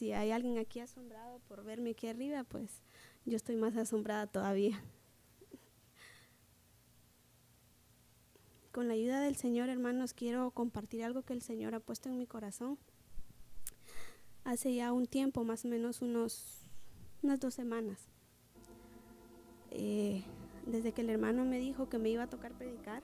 si 0.00 0.14
hay 0.14 0.30
alguien 0.30 0.56
aquí 0.56 0.80
asombrado 0.80 1.40
por 1.40 1.62
verme 1.62 1.90
aquí 1.90 2.06
arriba, 2.06 2.42
pues 2.44 2.80
yo 3.26 3.36
estoy 3.36 3.56
más 3.56 3.76
asombrada 3.76 4.26
todavía. 4.26 4.82
Con 8.72 8.88
la 8.88 8.94
ayuda 8.94 9.20
del 9.20 9.36
Señor, 9.36 9.68
hermanos, 9.68 10.14
quiero 10.14 10.52
compartir 10.52 11.04
algo 11.04 11.20
que 11.20 11.34
el 11.34 11.42
Señor 11.42 11.74
ha 11.74 11.80
puesto 11.80 12.08
en 12.08 12.16
mi 12.16 12.26
corazón. 12.26 12.78
Hace 14.44 14.74
ya 14.74 14.90
un 14.94 15.06
tiempo, 15.06 15.44
más 15.44 15.66
o 15.66 15.68
menos 15.68 16.00
unos, 16.00 16.62
unas 17.22 17.38
dos 17.38 17.52
semanas, 17.52 18.08
eh, 19.70 20.24
desde 20.64 20.92
que 20.92 21.02
el 21.02 21.10
hermano 21.10 21.44
me 21.44 21.58
dijo 21.58 21.90
que 21.90 21.98
me 21.98 22.08
iba 22.08 22.22
a 22.22 22.30
tocar 22.30 22.52
predicar, 22.52 23.02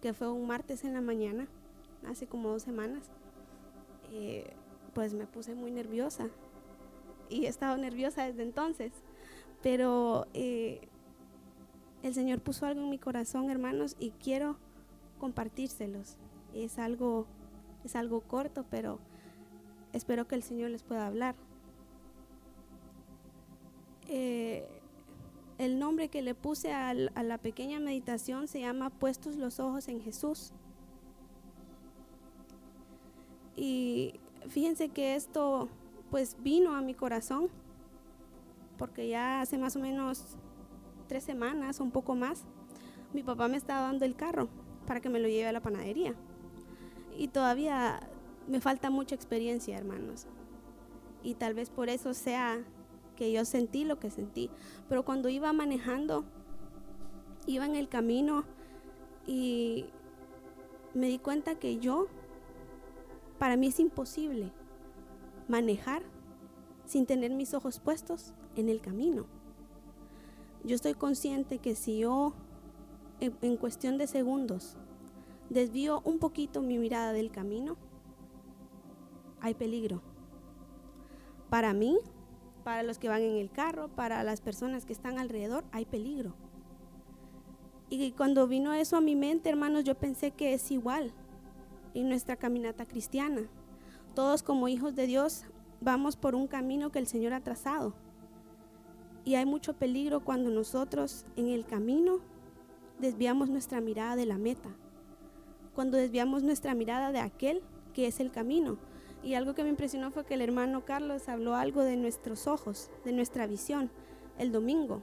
que 0.00 0.14
fue 0.14 0.30
un 0.30 0.46
martes 0.46 0.84
en 0.84 0.94
la 0.94 1.02
mañana, 1.02 1.46
hace 2.06 2.26
como 2.26 2.48
dos 2.48 2.62
semanas, 2.62 3.10
eh, 4.12 4.54
pues 4.94 5.14
me 5.14 5.26
puse 5.26 5.54
muy 5.54 5.70
nerviosa 5.70 6.28
y 7.28 7.46
he 7.46 7.48
estado 7.48 7.76
nerviosa 7.76 8.24
desde 8.24 8.42
entonces, 8.42 8.92
pero 9.62 10.26
eh, 10.34 10.88
el 12.02 12.14
Señor 12.14 12.40
puso 12.40 12.66
algo 12.66 12.82
en 12.82 12.90
mi 12.90 12.98
corazón, 12.98 13.50
hermanos, 13.50 13.96
y 13.98 14.10
quiero 14.12 14.56
compartírselos. 15.18 16.16
Es 16.54 16.78
algo, 16.78 17.26
es 17.84 17.96
algo 17.96 18.20
corto, 18.20 18.64
pero 18.70 18.98
espero 19.92 20.26
que 20.26 20.36
el 20.36 20.42
Señor 20.42 20.70
les 20.70 20.82
pueda 20.82 21.06
hablar. 21.06 21.34
Eh, 24.06 24.66
el 25.58 25.78
nombre 25.78 26.08
que 26.08 26.22
le 26.22 26.34
puse 26.34 26.72
a 26.72 26.94
la 26.94 27.38
pequeña 27.38 27.80
meditación 27.80 28.46
se 28.46 28.60
llama 28.60 28.90
Puestos 28.90 29.36
los 29.36 29.58
ojos 29.58 29.88
en 29.88 30.00
Jesús. 30.00 30.52
Y 33.56 34.14
fíjense 34.48 34.88
que 34.88 35.14
esto 35.14 35.68
pues 36.10 36.36
vino 36.42 36.74
a 36.74 36.80
mi 36.80 36.94
corazón 36.94 37.48
porque 38.78 39.08
ya 39.08 39.40
hace 39.40 39.58
más 39.58 39.76
o 39.76 39.80
menos 39.80 40.36
tres 41.08 41.24
semanas, 41.24 41.80
un 41.80 41.90
poco 41.90 42.14
más, 42.14 42.44
mi 43.12 43.22
papá 43.22 43.48
me 43.48 43.56
estaba 43.56 43.82
dando 43.82 44.04
el 44.04 44.14
carro 44.14 44.48
para 44.86 45.00
que 45.00 45.08
me 45.08 45.18
lo 45.18 45.28
lleve 45.28 45.48
a 45.48 45.52
la 45.52 45.60
panadería. 45.60 46.14
Y 47.16 47.28
todavía 47.28 48.08
me 48.46 48.60
falta 48.60 48.90
mucha 48.90 49.14
experiencia, 49.14 49.76
hermanos. 49.76 50.26
Y 51.22 51.34
tal 51.34 51.54
vez 51.54 51.70
por 51.70 51.88
eso 51.88 52.14
sea 52.14 52.64
que 53.16 53.32
yo 53.32 53.44
sentí 53.44 53.84
lo 53.84 53.98
que 53.98 54.10
sentí. 54.10 54.50
Pero 54.88 55.04
cuando 55.04 55.28
iba 55.28 55.52
manejando, 55.52 56.24
iba 57.46 57.66
en 57.66 57.74
el 57.74 57.88
camino 57.88 58.44
y 59.26 59.86
me 60.94 61.08
di 61.08 61.18
cuenta 61.18 61.56
que 61.56 61.78
yo 61.78 62.06
para 63.38 63.56
mí 63.56 63.68
es 63.68 63.78
imposible 63.80 64.52
manejar 65.48 66.02
sin 66.84 67.06
tener 67.06 67.30
mis 67.32 67.54
ojos 67.54 67.78
puestos 67.78 68.34
en 68.56 68.68
el 68.68 68.80
camino. 68.80 69.26
Yo 70.64 70.74
estoy 70.74 70.94
consciente 70.94 71.58
que 71.58 71.74
si 71.74 71.98
yo 71.98 72.34
en, 73.20 73.56
cuestión 73.56 73.98
de 73.98 74.06
segundos 74.06 74.76
desvío 75.50 76.02
un 76.04 76.18
poquito 76.18 76.62
mi 76.62 76.78
mirada 76.78 77.12
del 77.12 77.30
camino, 77.30 77.76
hay 79.40 79.54
peligro. 79.54 80.02
Para 81.48 81.72
mí, 81.72 81.96
para 82.64 82.82
los 82.82 82.98
que 82.98 83.08
van 83.08 83.22
en 83.22 83.36
el 83.36 83.50
carro, 83.50 83.88
para 83.88 84.22
las 84.24 84.40
personas 84.40 84.84
que 84.84 84.92
están 84.92 85.18
alrededor, 85.18 85.64
hay 85.72 85.84
peligro. 85.86 86.34
Y 87.88 88.12
cuando 88.12 88.46
vino 88.46 88.74
eso 88.74 88.96
a 88.96 89.00
mi 89.00 89.16
mente, 89.16 89.48
hermanos, 89.48 89.84
yo 89.84 89.94
pensé 89.94 90.32
que 90.32 90.52
es 90.52 90.70
igual 90.70 91.12
en 92.00 92.08
nuestra 92.08 92.36
caminata 92.36 92.86
cristiana. 92.86 93.42
Todos 94.14 94.42
como 94.42 94.68
hijos 94.68 94.94
de 94.94 95.06
Dios 95.06 95.44
vamos 95.80 96.16
por 96.16 96.34
un 96.34 96.46
camino 96.46 96.90
que 96.90 96.98
el 96.98 97.06
Señor 97.06 97.32
ha 97.32 97.40
trazado. 97.40 97.94
Y 99.24 99.34
hay 99.34 99.46
mucho 99.46 99.74
peligro 99.74 100.20
cuando 100.20 100.50
nosotros 100.50 101.26
en 101.36 101.48
el 101.48 101.66
camino 101.66 102.20
desviamos 102.98 103.50
nuestra 103.50 103.80
mirada 103.80 104.16
de 104.16 104.26
la 104.26 104.38
meta. 104.38 104.70
Cuando 105.74 105.96
desviamos 105.96 106.42
nuestra 106.42 106.74
mirada 106.74 107.12
de 107.12 107.20
aquel 107.20 107.62
que 107.92 108.06
es 108.06 108.20
el 108.20 108.30
camino. 108.30 108.78
Y 109.22 109.34
algo 109.34 109.54
que 109.54 109.64
me 109.64 109.70
impresionó 109.70 110.10
fue 110.10 110.24
que 110.24 110.34
el 110.34 110.42
hermano 110.42 110.84
Carlos 110.84 111.28
habló 111.28 111.56
algo 111.56 111.82
de 111.82 111.96
nuestros 111.96 112.46
ojos, 112.46 112.90
de 113.04 113.12
nuestra 113.12 113.46
visión, 113.46 113.90
el 114.38 114.52
domingo. 114.52 115.02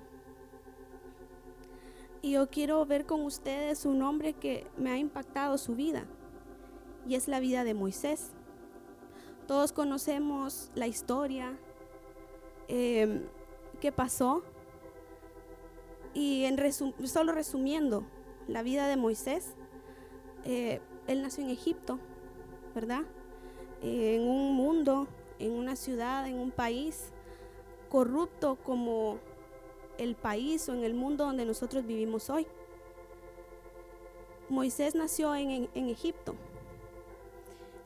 Y 2.22 2.32
yo 2.32 2.48
quiero 2.48 2.86
ver 2.86 3.06
con 3.06 3.22
ustedes 3.22 3.86
un 3.86 4.02
hombre 4.02 4.34
que 4.34 4.66
me 4.78 4.92
ha 4.92 4.98
impactado 4.98 5.58
su 5.58 5.76
vida 5.76 6.08
y 7.08 7.16
es 7.16 7.28
la 7.28 7.40
vida 7.40 7.64
de 7.64 7.74
Moisés. 7.74 8.32
Todos 9.48 9.72
conocemos 9.72 10.72
la 10.76 10.88
historia 10.88 11.58
em, 12.68 13.24
que 13.80 13.92
pasó 13.92 14.44
y 16.14 16.46
en 16.46 16.58
solo 17.08 17.32
resumiendo 17.32 18.04
la 18.48 18.64
vida 18.64 18.88
de 18.88 18.96
Moisés, 18.96 19.54
eh, 20.46 20.82
él 21.08 21.22
nació 21.22 21.44
en 21.44 21.50
Egipto, 21.50 22.00
¿verdad? 22.74 23.02
en 23.82 24.28
un 24.28 24.56
mundo, 24.56 25.08
en 25.38 25.52
una 25.52 25.76
ciudad, 25.76 26.26
en 26.28 26.40
un 26.40 26.50
país 26.50 27.12
corrupto 27.90 28.58
como 28.64 29.20
el 30.00 30.16
país 30.16 30.68
o 30.70 30.74
en 30.74 30.84
el 30.84 30.96
mundo 30.96 31.26
donde 31.26 31.46
nosotros 31.46 31.86
vivimos 31.86 32.30
hoy. 32.30 32.48
Moisés 34.50 34.96
nació 34.96 35.36
en 35.36 35.70
Egipto 35.90 36.36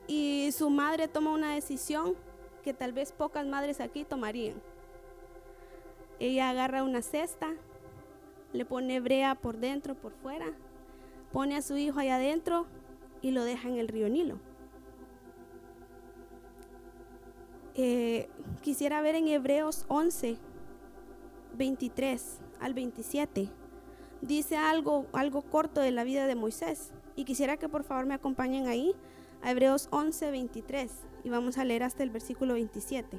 y 0.06 0.50
su 0.52 0.70
madre 0.70 1.08
toma 1.08 1.32
una 1.32 1.54
decisión 1.54 2.14
que 2.62 2.74
tal 2.74 2.92
vez 2.92 3.12
pocas 3.12 3.46
madres 3.46 3.80
aquí 3.80 4.04
tomarían. 4.04 4.60
Ella 6.18 6.50
agarra 6.50 6.82
una 6.82 7.02
cesta, 7.02 7.48
le 8.52 8.64
pone 8.64 9.00
brea 9.00 9.34
por 9.34 9.56
dentro, 9.56 9.94
por 9.94 10.12
fuera, 10.12 10.52
pone 11.32 11.56
a 11.56 11.62
su 11.62 11.76
hijo 11.76 11.98
allá 11.98 12.16
adentro 12.16 12.66
y 13.22 13.30
lo 13.30 13.44
deja 13.44 13.68
en 13.68 13.78
el 13.78 13.88
río 13.88 14.08
Nilo. 14.08 14.38
Eh, 17.74 18.28
quisiera 18.60 19.00
ver 19.00 19.14
en 19.14 19.28
Hebreos 19.28 19.86
11, 19.88 20.36
23 21.56 22.38
al 22.60 22.74
27. 22.74 23.48
Dice 24.20 24.56
algo, 24.56 25.06
algo 25.12 25.42
corto 25.42 25.80
de 25.80 25.90
la 25.90 26.04
vida 26.04 26.26
de 26.26 26.34
Moisés. 26.34 26.92
Y 27.16 27.24
quisiera 27.24 27.56
que 27.56 27.68
por 27.68 27.84
favor 27.84 28.06
me 28.06 28.14
acompañen 28.14 28.66
ahí 28.66 28.94
a 29.42 29.50
Hebreos 29.50 29.88
11, 29.90 30.30
23 30.30 30.92
y 31.24 31.30
vamos 31.30 31.58
a 31.58 31.64
leer 31.64 31.82
hasta 31.82 32.02
el 32.02 32.10
versículo 32.10 32.54
27. 32.54 33.18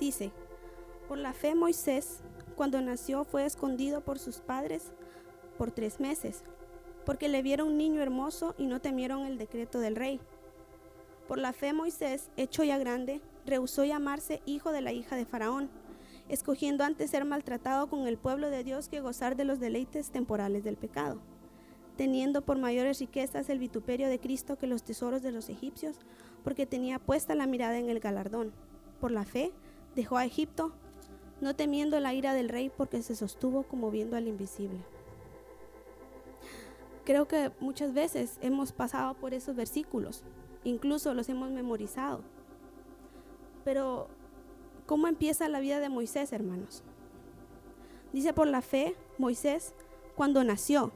Dice, 0.00 0.32
por 1.08 1.18
la 1.18 1.32
fe 1.32 1.54
Moisés, 1.54 2.20
cuando 2.56 2.80
nació, 2.80 3.24
fue 3.24 3.44
escondido 3.44 4.02
por 4.02 4.18
sus 4.18 4.40
padres 4.40 4.92
por 5.56 5.70
tres 5.70 6.00
meses, 6.00 6.42
porque 7.04 7.28
le 7.28 7.42
vieron 7.42 7.76
niño 7.76 8.02
hermoso 8.02 8.54
y 8.58 8.66
no 8.66 8.80
temieron 8.80 9.26
el 9.26 9.38
decreto 9.38 9.78
del 9.78 9.96
rey. 9.96 10.20
Por 11.28 11.38
la 11.38 11.52
fe 11.52 11.72
Moisés, 11.72 12.30
hecho 12.36 12.64
ya 12.64 12.76
grande, 12.76 13.20
rehusó 13.46 13.84
llamarse 13.84 14.42
hijo 14.46 14.72
de 14.72 14.80
la 14.80 14.92
hija 14.92 15.16
de 15.16 15.24
Faraón 15.24 15.70
escogiendo 16.28 16.84
antes 16.84 17.10
ser 17.10 17.24
maltratado 17.24 17.88
con 17.88 18.06
el 18.06 18.16
pueblo 18.16 18.50
de 18.50 18.64
Dios 18.64 18.88
que 18.88 19.00
gozar 19.00 19.36
de 19.36 19.44
los 19.44 19.60
deleites 19.60 20.10
temporales 20.10 20.64
del 20.64 20.76
pecado, 20.76 21.20
teniendo 21.96 22.42
por 22.42 22.58
mayores 22.58 22.98
riquezas 23.00 23.48
el 23.50 23.58
vituperio 23.58 24.08
de 24.08 24.18
Cristo 24.18 24.56
que 24.56 24.66
los 24.66 24.82
tesoros 24.82 25.22
de 25.22 25.32
los 25.32 25.48
egipcios, 25.48 25.98
porque 26.42 26.66
tenía 26.66 26.98
puesta 26.98 27.34
la 27.34 27.46
mirada 27.46 27.78
en 27.78 27.88
el 27.88 28.00
galardón. 28.00 28.52
Por 29.00 29.10
la 29.10 29.24
fe 29.24 29.52
dejó 29.94 30.16
a 30.16 30.24
Egipto, 30.24 30.72
no 31.40 31.54
temiendo 31.54 32.00
la 32.00 32.14
ira 32.14 32.32
del 32.34 32.48
rey, 32.48 32.70
porque 32.74 33.02
se 33.02 33.14
sostuvo 33.14 33.64
como 33.64 33.90
viendo 33.90 34.16
al 34.16 34.28
invisible. 34.28 34.78
Creo 37.04 37.28
que 37.28 37.52
muchas 37.60 37.92
veces 37.92 38.38
hemos 38.40 38.72
pasado 38.72 39.14
por 39.14 39.34
esos 39.34 39.54
versículos, 39.54 40.22
incluso 40.64 41.12
los 41.12 41.28
hemos 41.28 41.50
memorizado. 41.50 42.22
Pero 43.62 44.08
¿Cómo 44.86 45.08
empieza 45.08 45.48
la 45.48 45.60
vida 45.60 45.80
de 45.80 45.88
Moisés, 45.88 46.32
hermanos? 46.32 46.82
Dice 48.12 48.34
por 48.34 48.46
la 48.46 48.60
fe, 48.60 48.94
Moisés, 49.16 49.74
cuando 50.14 50.44
nació. 50.44 50.92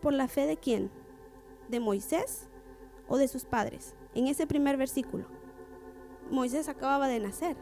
¿Por 0.00 0.12
la 0.12 0.28
fe 0.28 0.46
de 0.46 0.56
quién? 0.56 0.90
¿De 1.68 1.80
Moisés 1.80 2.48
o 3.08 3.18
de 3.18 3.26
sus 3.26 3.44
padres? 3.44 3.94
En 4.14 4.28
ese 4.28 4.46
primer 4.46 4.76
versículo. 4.76 5.24
Moisés 6.30 6.68
acababa 6.68 7.08
de 7.08 7.18
nacer. 7.18 7.56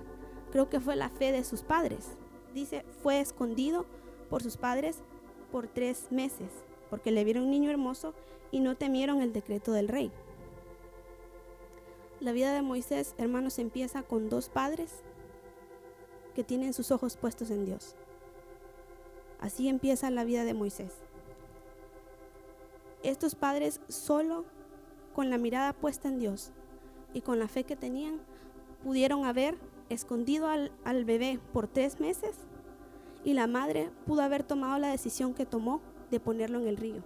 Creo 0.52 0.68
que 0.68 0.78
fue 0.78 0.94
la 0.94 1.08
fe 1.08 1.32
de 1.32 1.42
sus 1.42 1.62
padres. 1.62 2.18
Dice, 2.54 2.84
fue 3.02 3.20
escondido 3.20 3.86
por 4.28 4.42
sus 4.42 4.58
padres 4.58 5.02
por 5.50 5.68
tres 5.68 6.08
meses, 6.10 6.52
porque 6.90 7.10
le 7.10 7.24
vieron 7.24 7.44
un 7.44 7.50
niño 7.50 7.70
hermoso 7.70 8.14
y 8.50 8.60
no 8.60 8.76
temieron 8.76 9.22
el 9.22 9.32
decreto 9.32 9.72
del 9.72 9.88
rey. 9.88 10.12
La 12.20 12.32
vida 12.32 12.52
de 12.52 12.62
Moisés, 12.62 13.14
hermanos, 13.16 13.60
empieza 13.60 14.02
con 14.02 14.28
dos 14.28 14.48
padres 14.48 14.90
que 16.34 16.42
tienen 16.42 16.72
sus 16.72 16.90
ojos 16.90 17.16
puestos 17.16 17.50
en 17.50 17.64
Dios. 17.64 17.94
Así 19.40 19.68
empieza 19.68 20.10
la 20.10 20.24
vida 20.24 20.44
de 20.44 20.52
Moisés. 20.52 20.92
Estos 23.04 23.36
padres 23.36 23.80
solo 23.88 24.44
con 25.14 25.30
la 25.30 25.38
mirada 25.38 25.72
puesta 25.72 26.08
en 26.08 26.18
Dios 26.18 26.50
y 27.14 27.20
con 27.20 27.38
la 27.38 27.46
fe 27.46 27.62
que 27.62 27.76
tenían, 27.76 28.20
pudieron 28.82 29.24
haber 29.24 29.56
escondido 29.88 30.48
al, 30.48 30.72
al 30.84 31.04
bebé 31.04 31.38
por 31.52 31.68
tres 31.68 32.00
meses 32.00 32.34
y 33.24 33.34
la 33.34 33.46
madre 33.46 33.90
pudo 34.06 34.22
haber 34.22 34.42
tomado 34.42 34.78
la 34.78 34.90
decisión 34.90 35.34
que 35.34 35.46
tomó 35.46 35.80
de 36.10 36.18
ponerlo 36.18 36.58
en 36.60 36.66
el 36.66 36.76
río. 36.76 37.02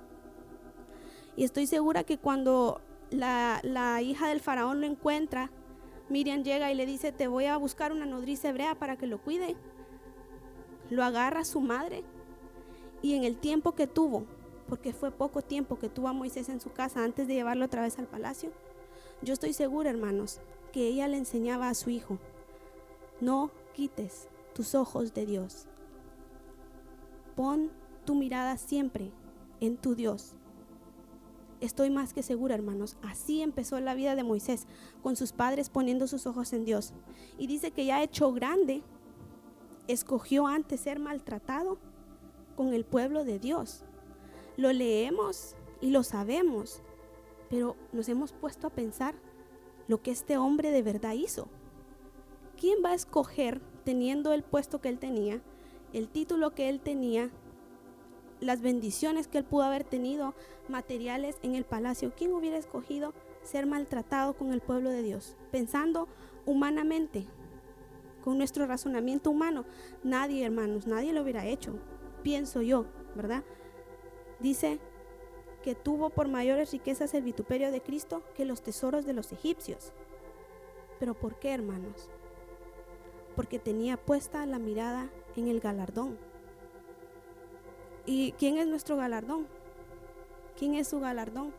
Y 1.37 1.45
estoy 1.45 1.67
segura 1.67 2.05
que 2.05 2.19
cuando 2.19 2.81
la, 3.13 4.03
hija 4.03 4.29
del 4.29 4.41
faraón 4.41 4.81
lo 4.81 4.87
encuentra, 4.87 5.51
Miriam 6.09 6.43
llega 6.43 6.71
y 6.73 6.75
le 6.75 6.87
dice, 6.87 7.13
te 7.13 7.29
voy 7.29 7.47
a 7.47 7.57
buscar 7.57 7.93
una 7.93 8.07
nodriza 8.07 8.49
hebrea 8.49 8.75
para 8.75 8.97
que 8.97 9.07
lo 9.07 9.23
cuide. 9.23 9.57
Lo 10.91 11.05
agarra 11.05 11.45
su 11.45 11.61
madre 11.61 12.05
y 13.01 13.15
en 13.15 13.25
el 13.25 13.37
tiempo 13.37 13.73
que 13.73 13.87
tuvo, 13.87 14.27
porque 14.69 14.93
fue 14.93 15.11
poco 15.11 15.43
tiempo 15.43 15.79
que 15.79 15.89
tuvo 15.89 16.09
a 16.09 16.13
Moisés 16.13 16.49
en 16.49 16.61
su 16.61 16.73
casa 16.73 17.05
antes 17.05 17.27
de 17.27 17.35
llevarlo 17.35 17.65
otra 17.65 17.83
vez 17.83 17.99
al 17.99 18.07
palacio, 18.07 18.53
yo 19.23 19.35
estoy 19.35 19.53
segura, 19.53 19.91
hermanos, 19.91 20.41
que 20.73 20.89
ella 20.89 21.07
le 21.07 21.17
enseñaba 21.17 21.69
a 21.69 21.75
su 21.75 21.91
hijo, 21.91 22.19
no 23.21 23.51
quites 23.73 24.29
tus 24.53 24.75
ojos 24.75 25.15
de 25.15 25.27
Dios. 25.27 25.67
Pon 27.37 27.71
tu 28.05 28.15
mirada 28.15 28.57
siempre 28.57 29.13
en 29.61 29.77
tu 29.77 29.95
Dios. 29.95 30.35
Estoy 31.63 31.91
más 31.91 32.13
que 32.13 32.25
segura, 32.25 32.57
hermanos. 32.57 32.97
Así 33.03 33.41
empezó 33.41 33.79
la 33.79 33.95
vida 33.95 34.17
de 34.17 34.25
Moisés, 34.25 34.67
con 35.01 35.15
sus 35.15 35.31
padres 35.31 35.71
poniendo 35.71 36.09
sus 36.09 36.27
ojos 36.27 36.53
en 36.53 36.65
Dios. 36.65 36.93
Y 37.39 37.47
dice 37.47 37.71
que 37.71 37.87
ya 37.87 38.03
hecho 38.03 38.33
grande, 38.33 38.83
escogió 39.87 40.49
antes 40.49 40.81
ser 40.81 40.99
maltratado 40.99 41.79
con 42.57 42.75
el 42.75 42.85
pueblo 42.85 43.25
de 43.25 43.39
Dios. 43.39 43.85
Lo 44.57 44.73
leemos 44.73 45.55
y 45.81 45.91
lo 45.91 46.03
sabemos, 46.03 46.83
pero 47.49 47.77
nos 47.93 48.09
hemos 48.09 48.33
puesto 48.33 48.67
a 48.67 48.71
pensar 48.71 49.15
lo 49.87 50.03
que 50.03 50.11
este 50.11 50.37
hombre 50.39 50.73
de 50.73 50.83
verdad 50.83 51.13
hizo. 51.13 51.47
¿Quién 52.59 52.79
va 52.85 52.91
a 52.91 52.95
escoger, 52.95 53.61
teniendo 53.85 54.33
el 54.33 54.43
puesto 54.43 54.81
que 54.81 54.89
él 54.89 54.99
tenía, 54.99 55.41
el 55.93 56.09
título 56.09 56.57
que 56.57 56.69
él 56.69 56.81
tenía, 56.81 57.31
las 58.43 58.61
bendiciones 58.61 59.29
que 59.29 59.39
él 59.39 59.45
pudo 59.45 59.63
haber 59.63 59.85
tenido, 59.85 60.35
materiales 60.69 61.39
en 61.43 61.55
el 61.55 61.65
palacio, 61.65 62.13
¿quién 62.17 62.33
hubiera 62.33 62.57
escogido 62.57 63.15
ser 63.43 63.67
maltratado 63.67 64.35
con 64.35 64.53
el 64.53 64.61
pueblo 64.61 64.91
de 64.91 65.03
Dios? 65.03 65.37
Pensando 65.51 66.09
humanamente, 66.45 67.25
con 68.25 68.39
nuestro 68.39 68.67
razonamiento 68.67 69.31
humano, 69.31 69.65
nadie, 70.03 70.45
hermanos, 70.45 70.87
nadie 70.87 71.13
lo 71.13 71.23
hubiera 71.23 71.47
hecho, 71.47 71.75
pienso 72.23 72.63
yo, 72.63 72.87
¿verdad? 73.15 73.45
Dice 74.41 74.81
que 75.63 75.77
tuvo 75.77 76.11
por 76.11 76.27
mayores 76.27 76.73
riquezas 76.73 77.15
el 77.15 77.23
vituperio 77.23 77.71
de 77.71 77.81
Cristo 77.81 78.25
que 78.35 78.45
los 78.45 78.63
tesoros 78.63 79.07
de 79.07 79.13
los 79.13 79.31
egipcios. 79.31 79.93
¿Pero 80.99 81.15
por 81.15 81.39
qué, 81.39 81.53
hermanos? 81.53 82.11
Porque 83.37 83.61
tenía 83.61 83.97
puesta 83.97 84.45
la 84.47 84.59
mirada 84.59 85.09
en 85.37 85.47
el 85.47 85.61
galardón 85.61 86.32
¿Y 88.05 88.33
quién 88.33 88.59
es 88.59 88.67
nuestro 88.67 88.97
galardón? 88.97 89.47
¿Quién 90.59 90.75
es 90.75 90.89
su 90.89 91.01
galardón? 91.01 91.53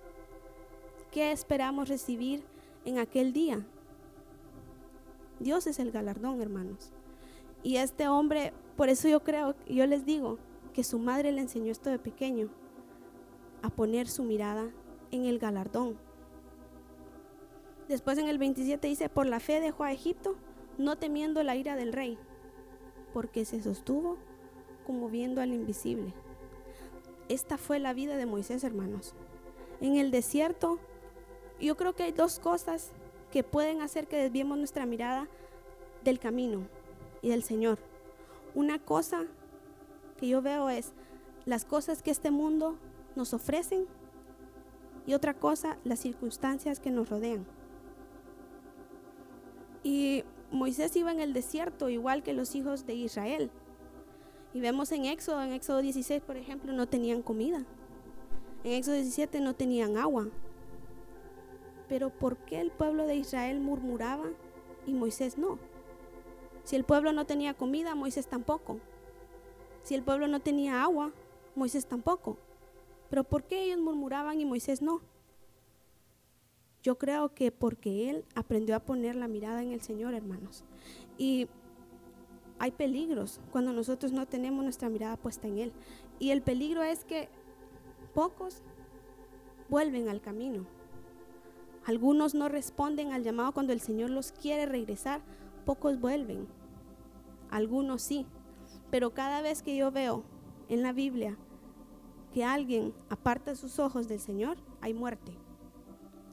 ¿Qué 1.12 1.32
esperamos 1.32 1.90
recibir 1.90 2.44
en 2.86 3.00
aquel 3.00 3.34
día? 3.34 3.66
Dios 5.40 5.68
es 5.68 5.80
el 5.80 5.92
galardón, 5.92 6.42
hermanos. 6.42 6.92
Y 7.64 7.78
este 7.78 8.08
hombre, 8.08 8.54
por 8.76 8.90
eso 8.90 9.08
yo 9.08 9.24
creo, 9.24 9.56
yo 9.68 9.86
les 9.86 10.06
digo, 10.06 10.38
que 10.74 10.84
su 10.84 11.00
madre 11.00 11.32
le 11.32 11.42
enseñó 11.42 11.72
esto 11.72 11.90
de 11.90 12.00
pequeño, 12.00 12.50
a 13.62 13.70
poner 13.70 14.08
su 14.08 14.24
mirada 14.24 14.70
en 15.12 15.26
el 15.26 15.40
galardón. 15.40 15.98
Después 17.88 18.18
en 18.18 18.28
el 18.28 18.38
27 18.38 18.88
dice, 18.88 19.08
por 19.08 19.28
la 19.28 19.40
fe 19.40 19.60
dejó 19.60 19.84
a 19.84 19.94
Egipto, 19.94 20.36
no 20.78 20.98
temiendo 20.98 21.44
la 21.44 21.56
ira 21.56 21.76
del 21.76 21.94
rey, 21.94 22.18
porque 23.14 23.46
se 23.46 23.62
sostuvo 23.62 24.18
como 24.86 25.10
viendo 25.10 25.42
al 25.42 25.54
invisible. 25.54 26.14
Esta 27.30 27.58
fue 27.58 27.80
la 27.80 27.94
vida 27.94 28.18
de 28.18 28.26
Moisés, 28.26 28.64
hermanos. 28.64 29.14
En 29.82 29.96
el 29.96 30.12
desierto, 30.12 30.80
yo 31.60 31.78
creo 31.78 31.94
que 31.94 32.04
hay 32.04 32.12
dos 32.12 32.40
cosas 32.40 32.92
que 33.32 33.44
pueden 33.44 33.82
hacer 33.82 34.08
que 34.08 34.18
desviemos 34.18 34.58
nuestra 34.58 34.86
mirada 34.86 35.28
del 36.04 36.20
camino 36.20 36.68
y 37.22 37.30
del 37.30 37.44
Señor. 37.44 37.80
Una 38.54 38.80
cosa 38.80 39.26
que 40.18 40.28
yo 40.28 40.42
veo 40.42 40.70
es 40.70 40.94
las 41.46 41.66
cosas 41.66 42.02
que 42.02 42.12
este 42.12 42.32
mundo 42.32 42.78
nos 43.16 43.34
ofrecen 43.34 43.86
y 45.06 45.14
otra 45.14 45.34
cosa, 45.34 45.78
las 45.84 46.00
circunstancias 46.00 46.80
que 46.80 46.92
nos 46.92 47.10
rodean. 47.10 47.46
Y 49.84 50.24
Moisés 50.52 50.96
iba 50.96 51.12
en 51.12 51.20
el 51.20 51.34
desierto 51.34 51.90
igual 51.90 52.24
que 52.24 52.34
los 52.34 52.56
hijos 52.56 52.86
de 52.86 52.94
Israel. 52.94 53.50
Y 54.54 54.60
vemos 54.60 54.92
en 54.92 55.06
Éxodo, 55.06 55.42
en 55.42 55.54
Éxodo 55.54 55.82
16, 55.82 56.22
por 56.22 56.38
ejemplo, 56.38 56.74
no 56.74 56.88
tenían 56.88 57.22
comida. 57.22 57.66
En 58.64 58.74
Éxodo 58.74 58.96
17 58.96 59.42
no 59.42 59.56
tenían 59.56 59.98
agua. 59.98 60.28
Pero 61.90 62.10
¿por 62.12 62.38
qué 62.38 62.62
el 62.62 62.72
pueblo 62.72 63.08
de 63.08 63.16
Israel 63.16 63.60
murmuraba 63.60 64.26
y 64.86 64.94
Moisés 64.94 65.38
no? 65.38 65.58
Si 66.64 66.76
el 66.76 66.84
pueblo 66.84 67.12
no 67.12 67.26
tenía 67.26 67.54
comida, 67.54 67.96
Moisés 67.96 68.28
tampoco. 68.28 68.80
Si 69.84 69.96
el 69.96 70.04
pueblo 70.04 70.28
no 70.28 70.40
tenía 70.40 70.84
agua, 70.84 71.12
Moisés 71.56 71.86
tampoco. 71.86 72.38
Pero 73.10 73.24
¿por 73.24 73.44
qué 73.44 73.64
ellos 73.64 73.80
murmuraban 73.80 74.40
y 74.40 74.46
Moisés 74.46 74.82
no? 74.82 75.02
Yo 76.84 76.98
creo 76.98 77.34
que 77.34 77.52
porque 77.52 78.10
él 78.10 78.26
aprendió 78.36 78.76
a 78.76 78.80
poner 78.80 79.16
la 79.16 79.28
mirada 79.28 79.62
en 79.62 79.72
el 79.72 79.82
Señor, 79.82 80.14
hermanos. 80.14 80.64
Y 81.18 81.48
hay 82.60 82.72
peligros 82.72 83.40
cuando 83.52 83.74
nosotros 83.74 84.12
no 84.12 84.26
tenemos 84.28 84.64
nuestra 84.64 84.90
mirada 84.90 85.18
puesta 85.18 85.48
en 85.48 85.60
Él. 85.60 85.74
Y 86.20 86.32
el 86.32 86.42
peligro 86.42 86.84
es 86.84 87.04
que 87.04 87.30
pocos 88.14 88.62
vuelven 89.70 90.10
al 90.10 90.22
camino. 90.22 90.66
Algunos 91.86 92.34
no 92.34 92.48
responden 92.50 93.12
al 93.12 93.24
llamado 93.24 93.52
cuando 93.52 93.74
el 93.74 93.82
Señor 93.82 94.10
los 94.10 94.32
quiere 94.32 94.66
regresar. 94.66 95.22
Pocos 95.66 96.00
vuelven. 96.00 96.48
Algunos 97.50 98.02
sí. 98.02 98.26
Pero 98.90 99.14
cada 99.14 99.42
vez 99.42 99.62
que 99.62 99.76
yo 99.76 99.92
veo 99.92 100.24
en 100.70 100.82
la 100.84 100.94
Biblia 100.94 101.38
que 102.34 102.46
alguien 102.46 102.94
aparta 103.10 103.56
sus 103.56 103.80
ojos 103.80 104.08
del 104.08 104.20
Señor, 104.20 104.58
hay 104.82 104.94
muerte. 104.94 105.34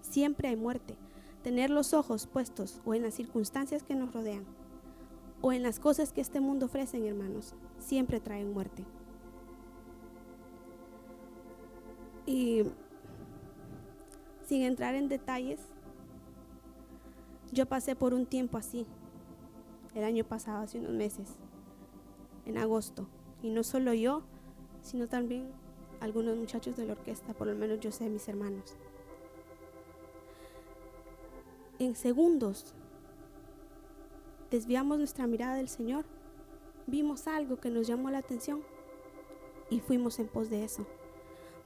Siempre 0.00 0.48
hay 0.48 0.56
muerte. 0.56 0.96
Tener 1.42 1.70
los 1.70 1.94
ojos 1.94 2.26
puestos 2.26 2.80
o 2.84 2.94
en 2.94 3.02
las 3.02 3.14
circunstancias 3.14 3.82
que 3.82 3.94
nos 3.94 4.12
rodean 4.12 4.59
o 5.42 5.52
en 5.52 5.62
las 5.62 5.80
cosas 5.80 6.12
que 6.12 6.20
este 6.20 6.40
mundo 6.40 6.66
ofrecen, 6.66 7.06
hermanos, 7.06 7.54
siempre 7.78 8.20
traen 8.20 8.52
muerte. 8.52 8.84
Y 12.26 12.62
sin 14.46 14.62
entrar 14.62 14.94
en 14.94 15.08
detalles, 15.08 15.60
yo 17.52 17.66
pasé 17.66 17.96
por 17.96 18.14
un 18.14 18.26
tiempo 18.26 18.58
así, 18.58 18.86
el 19.94 20.04
año 20.04 20.24
pasado, 20.24 20.62
hace 20.62 20.78
unos 20.78 20.92
meses, 20.92 21.28
en 22.46 22.58
agosto. 22.58 23.08
Y 23.42 23.50
no 23.50 23.62
solo 23.62 23.94
yo, 23.94 24.22
sino 24.82 25.08
también 25.08 25.50
algunos 26.00 26.36
muchachos 26.36 26.76
de 26.76 26.86
la 26.86 26.92
orquesta, 26.92 27.32
por 27.32 27.46
lo 27.46 27.54
menos 27.54 27.80
yo 27.80 27.90
sé, 27.90 28.08
mis 28.08 28.28
hermanos. 28.28 28.76
En 31.78 31.96
segundos 31.96 32.74
desviamos 34.50 34.98
nuestra 34.98 35.26
mirada 35.26 35.54
del 35.54 35.68
Señor, 35.68 36.04
vimos 36.86 37.26
algo 37.26 37.60
que 37.60 37.70
nos 37.70 37.86
llamó 37.86 38.10
la 38.10 38.18
atención 38.18 38.62
y 39.70 39.80
fuimos 39.80 40.18
en 40.18 40.28
pos 40.28 40.50
de 40.50 40.64
eso. 40.64 40.86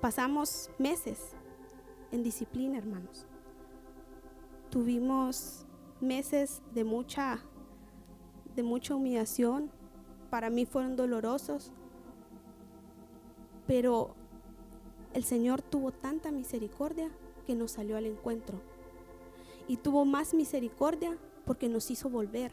Pasamos 0.00 0.70
meses 0.78 1.18
en 2.12 2.22
disciplina, 2.22 2.78
hermanos. 2.78 3.26
Tuvimos 4.70 5.64
meses 6.00 6.62
de 6.74 6.84
mucha 6.84 7.40
de 8.54 8.62
mucha 8.62 8.94
humillación. 8.94 9.70
Para 10.30 10.50
mí 10.50 10.66
fueron 10.66 10.96
dolorosos. 10.96 11.72
Pero 13.66 14.14
el 15.12 15.24
Señor 15.24 15.62
tuvo 15.62 15.90
tanta 15.90 16.30
misericordia 16.30 17.10
que 17.46 17.54
nos 17.54 17.72
salió 17.72 17.96
al 17.96 18.06
encuentro. 18.06 18.60
Y 19.66 19.78
tuvo 19.78 20.04
más 20.04 20.34
misericordia 20.34 21.16
porque 21.46 21.68
nos 21.68 21.90
hizo 21.90 22.10
volver 22.10 22.52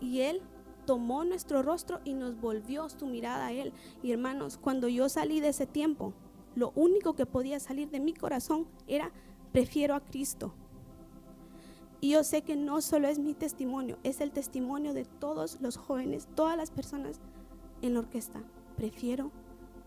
y 0.00 0.20
Él 0.20 0.42
tomó 0.86 1.24
nuestro 1.24 1.62
rostro 1.62 2.00
y 2.04 2.14
nos 2.14 2.40
volvió 2.40 2.88
su 2.88 3.06
mirada 3.06 3.46
a 3.46 3.52
Él. 3.52 3.72
Y 4.02 4.12
hermanos, 4.12 4.56
cuando 4.56 4.88
yo 4.88 5.08
salí 5.08 5.40
de 5.40 5.48
ese 5.48 5.66
tiempo, 5.66 6.14
lo 6.54 6.72
único 6.74 7.14
que 7.14 7.26
podía 7.26 7.60
salir 7.60 7.90
de 7.90 8.00
mi 8.00 8.14
corazón 8.14 8.66
era, 8.86 9.12
prefiero 9.52 9.94
a 9.94 10.00
Cristo. 10.00 10.54
Y 12.00 12.10
yo 12.10 12.24
sé 12.24 12.42
que 12.42 12.56
no 12.56 12.80
solo 12.80 13.08
es 13.08 13.18
mi 13.18 13.34
testimonio, 13.34 13.98
es 14.02 14.20
el 14.20 14.30
testimonio 14.30 14.94
de 14.94 15.04
todos 15.04 15.60
los 15.60 15.76
jóvenes, 15.76 16.28
todas 16.34 16.56
las 16.56 16.70
personas 16.70 17.20
en 17.82 17.94
la 17.94 18.00
orquesta. 18.00 18.42
Prefiero 18.76 19.30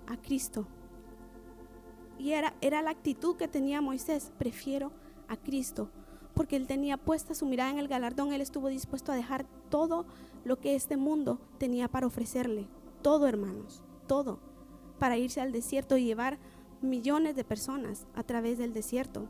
a 0.08 0.18
Cristo. 0.18 0.68
Y 2.18 2.32
era, 2.32 2.54
era 2.62 2.82
la 2.82 2.90
actitud 2.90 3.38
que 3.38 3.48
tenía 3.48 3.82
Moisés, 3.82 4.32
prefiero 4.38 4.92
a 5.28 5.38
Cristo, 5.38 5.90
porque 6.40 6.56
él 6.56 6.68
tenía 6.68 6.96
puesta 6.96 7.36
su 7.36 7.46
mirada 7.46 7.70
en 7.70 7.80
el 7.80 7.90
galardón, 7.90 8.32
él 8.32 8.40
estuvo 8.40 8.70
dispuesto 8.70 9.12
a 9.12 9.16
dejar 9.16 9.46
todo 9.70 10.06
lo 10.46 10.58
que 10.58 10.74
este 10.74 10.96
mundo 10.96 11.38
tenía 11.58 11.90
para 11.90 12.08
ofrecerle, 12.08 12.66
todo 13.02 13.28
hermanos, 13.28 13.84
todo, 14.08 14.40
para 15.00 15.18
irse 15.18 15.42
al 15.42 15.52
desierto 15.52 15.98
y 15.98 16.06
llevar 16.06 16.40
millones 16.82 17.36
de 17.36 17.44
personas 17.44 18.08
a 18.16 18.24
través 18.24 18.58
del 18.58 18.74
desierto. 18.74 19.28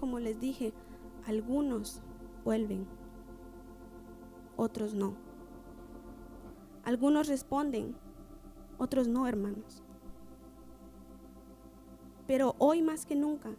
Como 0.00 0.18
les 0.18 0.40
dije, 0.40 0.72
algunos 1.26 2.00
vuelven, 2.42 2.86
otros 4.56 4.94
no. 4.94 5.12
Algunos 6.84 7.28
responden, 7.28 7.94
otros 8.78 9.08
no, 9.08 9.28
hermanos. 9.28 9.83
Pero 12.26 12.54
hoy 12.58 12.82
más 12.82 13.06
que 13.06 13.16
nunca 13.16 13.50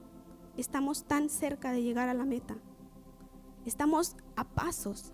estamos 0.58 1.04
tan 1.04 1.30
cerca 1.30 1.72
de 1.72 1.84
llegar 1.84 2.10
a 2.10 2.14
la 2.14 2.26
meta. 2.26 2.56
Estamos 3.66 4.16
a 4.36 4.44
pasos. 4.44 5.14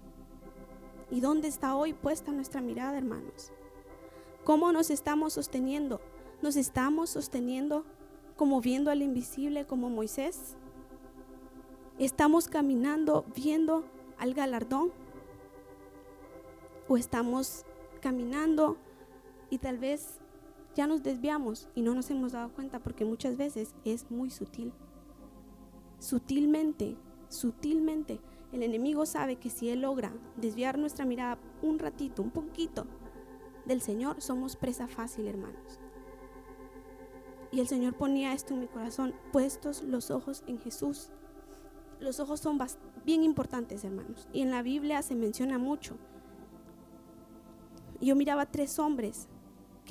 ¿Y 1.10 1.20
dónde 1.20 1.48
está 1.48 1.76
hoy 1.76 1.94
puesta 1.94 2.32
nuestra 2.32 2.62
mirada, 2.62 2.98
hermanos? 2.98 3.52
¿Cómo 4.46 4.72
nos 4.72 4.90
estamos 4.90 5.34
sosteniendo? 5.34 6.00
¿Nos 6.42 6.56
estamos 6.56 7.10
sosteniendo 7.10 7.86
como 8.38 8.62
viendo 8.62 8.90
al 8.92 9.02
invisible 9.02 9.66
como 9.66 9.90
Moisés? 9.90 10.56
¿Estamos 12.00 12.48
caminando 12.48 13.26
viendo 13.36 13.84
al 14.18 14.34
galardón? 14.34 14.92
¿O 16.88 16.98
estamos 16.98 17.66
caminando 18.02 18.78
y 19.50 19.58
tal 19.58 19.78
vez 19.78 20.21
ya 20.76 20.88
nos 20.88 21.04
desviamos 21.04 21.68
y 21.76 21.82
no 21.82 21.94
nos 21.94 22.10
hemos 22.10 22.32
dado 22.32 22.52
cuenta 22.54 22.80
porque 22.80 23.06
muchas 23.06 23.38
veces 23.38 23.76
es 23.86 24.10
muy 24.10 24.30
sutil. 24.30 24.72
Sutilmente, 26.00 26.98
sutilmente, 27.30 28.20
el 28.52 28.64
enemigo 28.64 29.06
sabe 29.06 29.38
que 29.38 29.50
si 29.50 29.70
él 29.70 29.82
logra 29.82 30.14
desviar 30.36 30.78
nuestra 30.78 31.06
mirada 31.06 31.38
un 31.62 31.80
ratito, 31.80 32.22
un 32.22 32.32
poquito 32.32 32.86
del 33.66 33.82
Señor, 33.82 34.22
somos 34.22 34.56
presa 34.56 34.88
fácil, 34.88 35.28
hermanos. 35.28 35.80
Y 37.52 37.60
el 37.60 37.68
Señor 37.68 37.94
ponía 37.96 38.34
esto 38.34 38.54
en 38.54 38.62
mi 38.62 38.68
corazón, 38.68 39.14
puestos 39.32 39.84
los 39.84 40.10
ojos 40.10 40.44
en 40.48 40.58
Jesús. 40.58 41.12
Los 42.00 42.20
ojos 42.20 42.40
son 42.40 42.58
bien 43.06 43.24
importantes, 43.24 43.84
hermanos. 43.84 44.28
Y 44.34 44.42
en 44.42 44.52
la 44.52 44.62
Biblia 44.62 45.02
se 45.02 45.16
menciona 45.16 45.58
mucho. 45.58 45.98
Yo 48.00 48.16
miraba 48.16 48.48
tres 48.48 48.80
hombres 48.80 49.28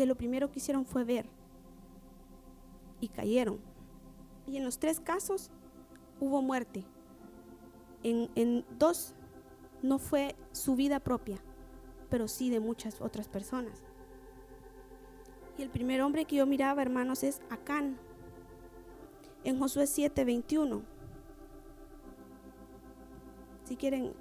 que 0.01 0.07
lo 0.07 0.15
primero 0.15 0.51
que 0.51 0.61
hicieron 0.61 0.87
fue 0.87 1.05
ver 1.05 1.27
y 3.03 3.09
cayeron. 3.09 3.61
Y 4.47 4.57
en 4.57 4.65
los 4.65 4.79
tres 4.79 4.99
casos 4.99 5.51
hubo 6.21 6.41
muerte. 6.41 6.87
En, 8.03 8.31
en 8.35 8.65
dos 8.79 9.15
no 9.83 9.99
fue 9.99 10.37
su 10.53 10.75
vida 10.75 11.01
propia, 11.01 11.37
pero 12.09 12.29
sí 12.29 12.49
de 12.49 12.61
muchas 12.61 13.03
otras 13.03 13.29
personas. 13.29 13.83
Y 15.59 15.65
el 15.65 15.69
primer 15.69 16.01
hombre 16.01 16.25
que 16.25 16.37
yo 16.37 16.47
miraba, 16.47 16.81
hermanos, 16.81 17.23
es 17.23 17.43
Acán. 17.51 17.99
En 19.45 19.59
Josué 19.59 19.85
7:21. 19.85 20.81
Si 23.65 23.77
quieren, 23.77 24.15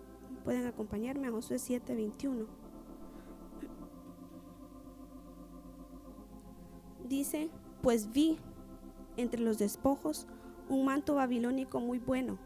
pueden 0.43 0.65
acompañarme 0.65 1.29
a 1.29 1.31
Josué 1.31 1.55
7:21. 1.55 2.59
Dice, 7.10 7.50
pues 7.82 8.12
vi 8.12 8.38
entre 9.18 9.42
los 9.42 9.58
despojos 9.58 10.28
un 10.70 10.86
manto 10.86 11.16
babilónico 11.16 11.80
muy 11.80 12.00
bueno, 12.00 12.38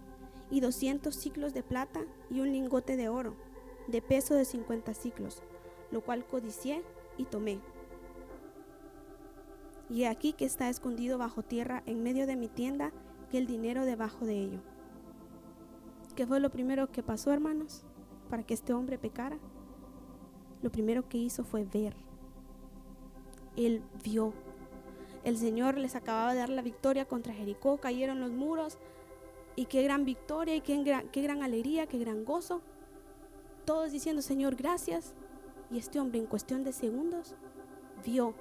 y 0.50 0.60
doscientos 0.60 1.16
ciclos 1.16 1.54
de 1.54 1.64
plata 1.64 2.02
y 2.30 2.40
un 2.40 2.52
lingote 2.52 2.96
de 2.96 3.10
oro, 3.10 3.36
de 3.88 4.02
peso 4.02 4.36
de 4.36 4.46
cincuenta 4.46 4.94
ciclos, 4.94 5.42
lo 5.92 6.02
cual 6.02 6.26
codicié 6.26 6.84
y 7.18 7.26
tomé. 7.26 7.60
Y 9.90 10.06
aquí 10.06 10.34
que 10.34 10.46
está 10.46 10.70
escondido 10.70 11.18
bajo 11.18 11.44
tierra 11.44 11.84
en 11.86 12.04
medio 12.04 12.28
de 12.28 12.36
mi 12.36 12.48
tienda, 12.48 12.92
que 13.30 13.40
el 13.40 13.48
dinero 13.48 13.84
debajo 13.84 14.26
de 14.26 14.42
ello. 14.44 14.60
¿Qué 16.16 16.28
fue 16.28 16.40
lo 16.40 16.52
primero 16.52 16.92
que 16.92 17.02
pasó, 17.02 17.32
hermanos, 17.32 17.84
para 18.30 18.44
que 18.44 18.54
este 18.54 18.74
hombre 18.74 19.00
pecara? 19.00 19.40
Lo 20.62 20.72
primero 20.72 21.10
que 21.10 21.18
hizo 21.18 21.44
fue 21.44 21.66
ver. 21.66 21.96
Él 23.56 23.82
vio 24.04 24.34
el 25.24 25.38
Señor 25.38 25.78
les 25.78 25.96
acababa 25.96 26.34
de 26.34 26.40
dar 26.40 26.50
la 26.50 26.62
victoria 26.62 27.06
contra 27.06 27.34
Jericó, 27.34 27.78
cayeron 27.78 28.20
los 28.20 28.32
muros 28.32 28.78
y 29.56 29.66
qué 29.66 29.84
gran 29.84 30.06
victoria 30.06 30.56
y 30.56 30.62
qué 30.62 30.84
gran, 30.84 31.08
qué 31.10 31.22
gran 31.22 31.44
alegría, 31.44 31.88
qué 31.88 31.98
gran 31.98 32.26
gozo. 32.26 32.62
Todos 33.66 33.92
diciendo, 33.92 34.22
Señor, 34.22 34.56
gracias. 34.56 35.14
Y 35.72 35.78
este 35.78 36.00
hombre 36.00 36.20
en 36.20 36.26
cuestión 36.26 36.64
de 36.64 36.74
segundos 36.74 37.36
vio, 38.06 38.34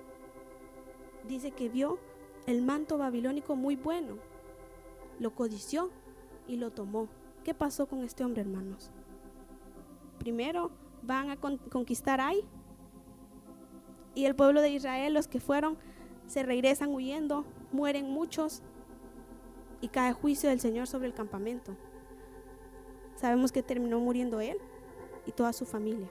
dice 1.29 1.53
que 1.53 1.69
vio 1.69 1.99
el 2.47 2.62
manto 2.62 2.99
babilónico 2.99 3.55
muy 3.55 3.77
bueno, 3.77 4.17
lo 5.19 5.35
codició 5.35 5.91
y 6.49 6.57
lo 6.57 6.71
tomó. 6.71 7.09
¿Qué 7.45 7.55
pasó 7.55 7.87
con 7.87 8.03
este 8.03 8.25
hombre, 8.25 8.43
hermanos? 8.43 8.91
Primero 10.19 10.71
van 11.03 11.31
a 11.31 11.37
conquistar 11.37 12.21
Ai 12.21 12.45
y 14.15 14.27
el 14.27 14.35
pueblo 14.35 14.61
de 14.61 14.71
Israel, 14.71 15.15
los 15.15 15.29
que 15.29 15.41
fueron, 15.41 15.79
se 16.26 16.43
regresan 16.43 16.95
huyendo, 16.95 17.45
mueren 17.73 18.11
muchos 18.11 18.62
y 19.81 19.88
cae 19.88 20.12
juicio 20.12 20.49
del 20.49 20.61
Señor 20.61 20.87
sobre 20.87 21.07
el 21.07 21.14
campamento. 21.14 21.76
Sabemos 23.17 23.52
que 23.52 23.62
terminó 23.62 24.00
muriendo 24.00 24.41
él 24.41 24.57
y 25.26 25.33
toda 25.33 25.52
su 25.52 25.67
familia. 25.67 26.09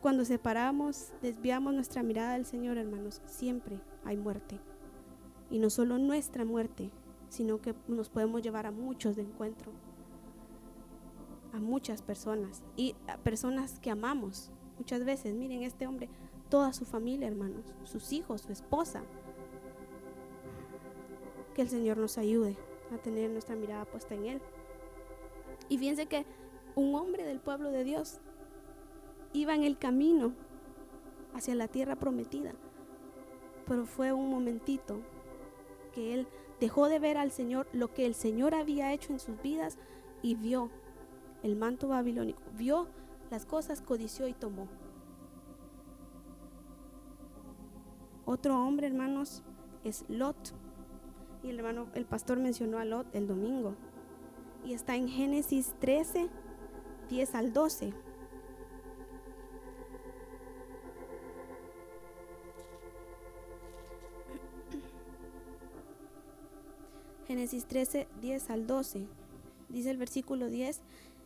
Cuando 0.00 0.24
separamos, 0.24 1.12
desviamos 1.20 1.74
nuestra 1.74 2.02
mirada 2.02 2.32
del 2.32 2.46
Señor, 2.46 2.78
hermanos, 2.78 3.20
siempre 3.26 3.80
hay 4.04 4.16
muerte. 4.16 4.58
Y 5.50 5.58
no 5.58 5.68
solo 5.68 5.98
nuestra 5.98 6.44
muerte, 6.44 6.90
sino 7.28 7.60
que 7.60 7.74
nos 7.86 8.08
podemos 8.08 8.42
llevar 8.42 8.66
a 8.66 8.70
muchos 8.70 9.16
de 9.16 9.22
encuentro, 9.22 9.72
a 11.52 11.58
muchas 11.58 12.02
personas 12.02 12.62
y 12.76 12.94
a 13.08 13.18
personas 13.18 13.78
que 13.80 13.90
amamos. 13.90 14.50
Muchas 14.78 15.04
veces, 15.04 15.34
miren, 15.34 15.62
este 15.62 15.86
hombre 15.86 16.08
toda 16.50 16.72
su 16.72 16.84
familia, 16.84 17.28
hermanos, 17.28 17.64
sus 17.84 18.12
hijos, 18.12 18.42
su 18.42 18.52
esposa. 18.52 19.02
Que 21.54 21.62
el 21.62 21.68
Señor 21.68 21.96
nos 21.96 22.18
ayude 22.18 22.56
a 22.92 22.98
tener 22.98 23.30
nuestra 23.30 23.56
mirada 23.56 23.84
puesta 23.86 24.14
en 24.14 24.26
Él. 24.26 24.42
Y 25.68 25.78
fíjense 25.78 26.06
que 26.06 26.26
un 26.74 26.94
hombre 26.94 27.24
del 27.24 27.40
pueblo 27.40 27.70
de 27.70 27.84
Dios 27.84 28.20
iba 29.32 29.54
en 29.54 29.62
el 29.62 29.78
camino 29.78 30.34
hacia 31.34 31.54
la 31.54 31.68
tierra 31.68 31.96
prometida, 31.96 32.52
pero 33.66 33.86
fue 33.86 34.12
un 34.12 34.28
momentito 34.30 35.00
que 35.94 36.14
él 36.14 36.28
dejó 36.58 36.88
de 36.88 36.98
ver 36.98 37.16
al 37.16 37.30
Señor 37.30 37.68
lo 37.72 37.92
que 37.92 38.06
el 38.06 38.14
Señor 38.14 38.54
había 38.54 38.92
hecho 38.92 39.12
en 39.12 39.20
sus 39.20 39.40
vidas 39.40 39.78
y 40.22 40.34
vio 40.34 40.70
el 41.42 41.56
manto 41.56 41.88
babilónico, 41.88 42.42
vio 42.56 42.88
las 43.30 43.46
cosas, 43.46 43.80
codició 43.80 44.26
y 44.26 44.34
tomó. 44.34 44.68
Otro 48.32 48.54
hombre, 48.64 48.86
hermanos, 48.86 49.42
es 49.82 50.04
Lot. 50.08 50.54
Y 51.42 51.48
el 51.48 51.58
hermano, 51.58 51.88
el 51.94 52.04
pastor 52.04 52.38
mencionó 52.38 52.78
a 52.78 52.84
Lot 52.84 53.12
el 53.12 53.26
domingo. 53.26 53.74
Y 54.64 54.72
está 54.72 54.94
en 54.94 55.08
Génesis 55.08 55.74
13, 55.80 56.28
10 57.08 57.34
al 57.34 57.52
12. 57.52 57.92
Génesis 67.26 67.64
13, 67.64 68.06
10 68.20 68.50
al 68.50 68.68
12. 68.68 69.08
Dice 69.70 69.90
el 69.90 69.96
versículo 69.96 70.46
10, 70.46 70.82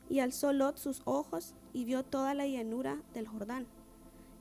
y 0.08 0.20
alzó 0.20 0.54
Lot 0.54 0.78
sus 0.78 1.02
ojos 1.04 1.54
y 1.74 1.84
vio 1.84 2.02
toda 2.02 2.32
la 2.32 2.46
llanura 2.46 3.02
del 3.12 3.28
Jordán 3.28 3.66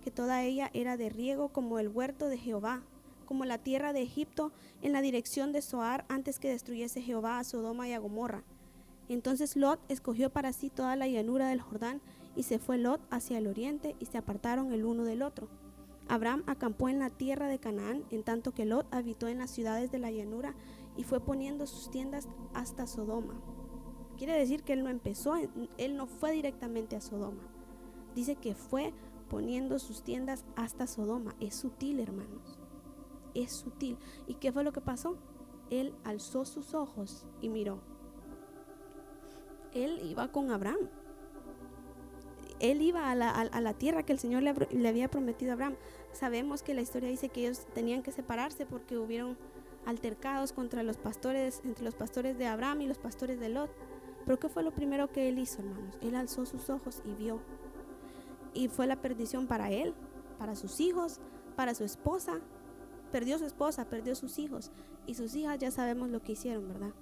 que 0.03 0.11
toda 0.11 0.43
ella 0.43 0.69
era 0.73 0.97
de 0.97 1.09
riego 1.09 1.49
como 1.49 1.79
el 1.79 1.87
huerto 1.87 2.27
de 2.27 2.37
Jehová, 2.37 2.83
como 3.25 3.45
la 3.45 3.57
tierra 3.57 3.93
de 3.93 4.01
Egipto 4.01 4.51
en 4.81 4.91
la 4.91 5.01
dirección 5.01 5.51
de 5.53 5.61
Zoar 5.61 6.05
antes 6.09 6.39
que 6.39 6.49
destruyese 6.49 7.01
Jehová 7.01 7.39
a 7.39 7.43
Sodoma 7.43 7.87
y 7.87 7.93
a 7.93 7.99
Gomorra. 7.99 8.43
Entonces 9.09 9.55
Lot 9.55 9.79
escogió 9.89 10.29
para 10.29 10.53
sí 10.53 10.69
toda 10.69 10.95
la 10.95 11.07
llanura 11.07 11.47
del 11.47 11.61
Jordán 11.61 12.01
y 12.35 12.43
se 12.43 12.59
fue 12.59 12.77
Lot 12.77 13.01
hacia 13.09 13.37
el 13.37 13.47
oriente 13.47 13.95
y 13.99 14.05
se 14.05 14.17
apartaron 14.17 14.73
el 14.73 14.85
uno 14.85 15.03
del 15.03 15.21
otro. 15.21 15.47
Abraham 16.07 16.43
acampó 16.47 16.89
en 16.89 16.99
la 16.99 17.09
tierra 17.09 17.47
de 17.47 17.59
Canaán, 17.59 18.03
en 18.11 18.23
tanto 18.23 18.53
que 18.53 18.65
Lot 18.65 18.93
habitó 18.93 19.27
en 19.27 19.39
las 19.39 19.51
ciudades 19.51 19.91
de 19.91 19.99
la 19.99 20.11
llanura 20.11 20.53
y 20.97 21.03
fue 21.03 21.19
poniendo 21.19 21.65
sus 21.65 21.89
tiendas 21.89 22.27
hasta 22.53 22.87
Sodoma. 22.87 23.35
Quiere 24.17 24.37
decir 24.37 24.63
que 24.63 24.73
él 24.73 24.83
no 24.83 24.89
empezó, 24.89 25.35
él 25.77 25.97
no 25.97 26.07
fue 26.07 26.33
directamente 26.33 26.95
a 26.95 27.01
Sodoma. 27.01 27.41
Dice 28.15 28.35
que 28.35 28.53
fue 28.53 28.93
poniendo 29.33 29.79
sus 29.79 30.03
tiendas 30.03 30.45
hasta 30.55 30.85
Sodoma. 30.85 31.33
Es 31.39 31.55
sutil, 31.55 31.99
hermanos. 31.99 32.59
Es 33.33 33.51
sutil. 33.51 33.97
¿Y 34.27 34.35
qué 34.35 34.51
fue 34.51 34.63
lo 34.63 34.71
que 34.71 34.79
pasó? 34.79 35.17
Él 35.71 35.95
alzó 36.03 36.45
sus 36.45 36.75
ojos 36.75 37.25
y 37.41 37.49
miró. 37.49 37.79
Él 39.73 39.99
iba 40.03 40.31
con 40.31 40.51
Abraham. 40.51 40.87
Él 42.59 42.83
iba 42.83 43.09
a 43.09 43.15
la, 43.15 43.73
tierra 43.73 44.03
que 44.03 44.13
el 44.13 44.19
Señor 44.19 44.43
le, 44.43 44.53
le, 44.53 44.87
había 44.87 45.09
prometido 45.09 45.49
a 45.49 45.53
Abraham. 45.55 45.77
Sabemos 46.11 46.61
que 46.61 46.75
la 46.75 46.81
historia 46.81 47.09
dice 47.09 47.29
que 47.29 47.41
ellos 47.41 47.65
tenían 47.73 48.03
que 48.03 48.11
separarse 48.11 48.67
porque 48.67 48.99
hubieron 48.99 49.35
altercados 49.87 50.53
contra 50.53 50.83
los 50.83 50.97
pastores, 50.97 51.61
entre 51.65 51.83
los 51.83 51.95
pastores 51.95 52.37
de 52.37 52.45
Abraham 52.45 52.81
y 52.81 52.87
los 52.87 52.99
pastores 52.99 53.39
de 53.39 53.49
Lot. 53.49 53.71
Pero 54.25 54.37
¿qué 54.37 54.47
fue 54.47 54.61
lo 54.61 54.75
primero 54.75 55.11
que 55.11 55.27
él 55.27 55.39
hizo, 55.39 55.63
hermanos? 55.63 55.97
Él 56.01 56.13
alzó 56.13 56.45
sus 56.45 56.69
ojos 56.69 57.01
y 57.03 57.15
vio. 57.15 57.41
Y 58.53 58.67
fue 58.67 58.87
la 58.87 59.01
perdición 59.01 59.47
para 59.47 59.71
él, 59.71 59.93
para 60.37 60.55
sus 60.55 60.79
hijos, 60.79 61.19
para 61.55 61.73
su 61.73 61.83
esposa. 61.83 62.39
Perdió 63.11 63.37
su 63.37 63.45
esposa, 63.45 63.89
perdió 63.89 64.15
sus 64.15 64.39
hijos. 64.39 64.71
Y 65.05 65.15
sus 65.15 65.35
hijas 65.35 65.59
ya 65.59 65.71
sabemos 65.71 66.09
lo 66.09 66.21
que 66.21 66.33
hicieron, 66.33 66.67
¿verdad? 66.67 66.93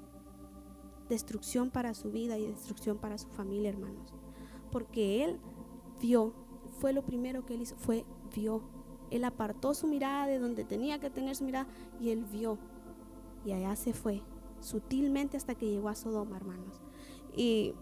Destrucción 1.10 1.70
para 1.70 1.93
su 1.93 2.12
vida 2.12 2.38
y 2.38 2.48
destrucción 2.48 2.98
para 2.98 3.17
su 3.17 3.27
familia, 3.29 3.70
hermanos. 3.70 4.13
Porque 4.72 5.24
él 5.24 5.39
vio, 6.00 6.34
fue 6.79 6.93
lo 6.93 7.03
primero 7.03 7.46
que 7.46 7.53
él 7.55 7.62
hizo, 7.62 7.75
fue 7.75 8.05
vio. 8.34 8.62
Él 9.10 9.25
apartó 9.25 9.74
su 9.74 9.88
mirada 9.88 10.25
de 10.25 10.39
donde 10.39 10.63
tenía 10.63 11.00
que 11.00 11.10
tener 11.10 11.36
su 11.36 11.43
mirada 11.43 11.67
y 12.00 12.10
él 12.10 12.25
vio. 12.25 12.58
Y 13.46 13.51
allá 13.51 13.75
se 13.75 13.93
fue, 13.93 14.22
sutilmente 14.62 15.36
hasta 15.36 15.55
que 15.55 15.70
llegó 15.70 15.89
a 15.89 15.96
Sodoma, 15.96 16.38
hermanos. 16.38 16.81
Y 17.36 17.74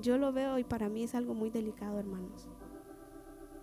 yo 0.00 0.16
lo 0.16 0.32
veo 0.32 0.58
y 0.58 0.64
para 0.64 0.88
mí 0.88 1.02
es 1.02 1.14
algo 1.14 1.34
muy 1.34 1.50
delicado, 1.50 1.98
hermanos. 1.98 2.48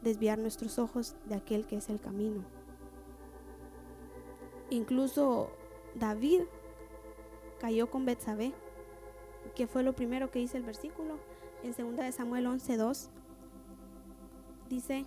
Desviar 0.01 0.37
nuestros 0.37 0.77
ojos 0.79 1.15
de 1.25 1.35
aquel 1.35 1.65
que 1.65 1.77
es 1.77 1.89
el 1.89 1.99
camino. 1.99 2.43
Incluso 4.69 5.49
David 5.95 6.41
cayó 7.59 7.89
con 7.89 8.05
Betsabé, 8.05 8.53
que 9.55 9.67
fue 9.67 9.83
lo 9.83 9.93
primero 9.93 10.29
que 10.31 10.39
dice 10.39 10.57
el 10.57 10.63
versículo 10.63 11.19
en 11.63 11.73
2 11.73 11.97
de 11.97 12.11
Samuel 12.11 12.47
11:2. 12.47 13.09
Dice, 14.69 15.05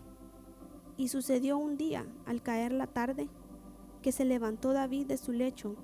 "Y 0.97 1.09
sucedió 1.09 1.59
un 1.59 1.77
día, 1.77 2.07
al 2.27 2.43
caer 2.43 2.73
la 2.73 2.87
tarde, 2.87 3.29
que 4.03 4.13
se 4.13 4.25
levantó 4.25 4.73
David 4.73 5.07
de 5.07 5.19
su 5.19 5.33
lecho 5.33 5.77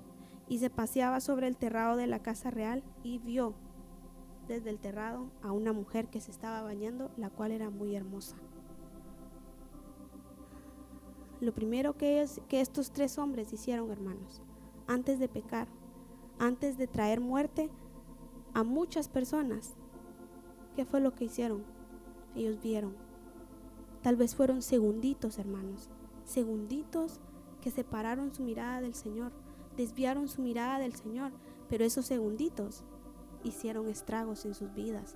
y 0.47 0.59
se 0.59 0.69
paseaba 0.69 1.19
sobre 1.19 1.47
el 1.47 1.57
terrado 1.57 1.97
de 1.97 2.07
la 2.07 2.19
casa 2.19 2.49
real 2.49 2.83
y 3.03 3.19
vio 3.19 3.53
desde 4.47 4.69
el 4.69 4.79
terrado 4.79 5.27
a 5.41 5.51
una 5.51 5.73
mujer 5.73 6.07
que 6.07 6.21
se 6.21 6.31
estaba 6.31 6.61
bañando, 6.61 7.11
la 7.17 7.29
cual 7.29 7.51
era 7.51 7.69
muy 7.69 7.95
hermosa. 7.95 8.35
Lo 11.41 11.53
primero 11.53 11.97
que, 11.97 12.21
es, 12.21 12.41
que 12.47 12.61
estos 12.61 12.91
tres 12.91 13.17
hombres 13.17 13.51
hicieron, 13.53 13.91
hermanos, 13.91 14.41
antes 14.87 15.19
de 15.19 15.27
pecar, 15.27 15.67
antes 16.39 16.77
de 16.77 16.87
traer 16.87 17.19
muerte 17.19 17.69
a 18.53 18.63
muchas 18.63 19.09
personas, 19.09 19.75
¿qué 20.75 20.85
fue 20.85 21.01
lo 21.01 21.13
que 21.13 21.25
hicieron? 21.25 21.63
Ellos 22.35 22.61
vieron. 22.61 22.95
Tal 24.01 24.15
vez 24.15 24.35
fueron 24.35 24.61
segunditos, 24.61 25.39
hermanos, 25.39 25.89
segunditos 26.23 27.19
que 27.61 27.71
separaron 27.71 28.33
su 28.33 28.43
mirada 28.43 28.81
del 28.81 28.93
Señor 28.93 29.31
desviaron 29.75 30.27
su 30.27 30.41
mirada 30.41 30.79
del 30.79 30.95
Señor, 30.95 31.31
pero 31.69 31.85
esos 31.85 32.05
segunditos 32.05 32.83
hicieron 33.45 33.87
estragos 33.87 34.45
en 34.45 34.53
sus 34.53 34.73
vidas. 34.73 35.15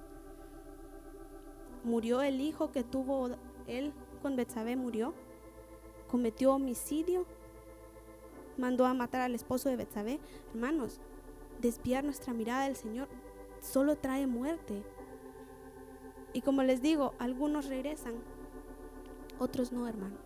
Murió 1.83 2.21
el 2.21 2.39
hijo 2.39 2.71
que 2.71 2.83
tuvo 2.83 3.29
él 3.67 3.93
con 4.21 4.36
Betsabé, 4.36 4.75
murió, 4.75 5.13
cometió 6.07 6.53
homicidio, 6.53 7.25
mandó 8.57 8.86
a 8.86 8.93
matar 8.93 9.21
al 9.21 9.36
esposo 9.36 9.69
de 9.69 9.77
Betsabé. 9.77 10.19
Hermanos, 10.53 11.00
desviar 11.61 12.03
nuestra 12.03 12.33
mirada 12.33 12.65
del 12.65 12.75
Señor 12.75 13.07
solo 13.61 13.98
trae 13.98 14.27
muerte. 14.27 14.83
Y 16.33 16.42
como 16.42 16.63
les 16.63 16.81
digo, 16.81 17.13
algunos 17.18 17.68
regresan, 17.68 18.13
otros 19.39 19.72
no, 19.72 19.87
hermanos. 19.87 20.20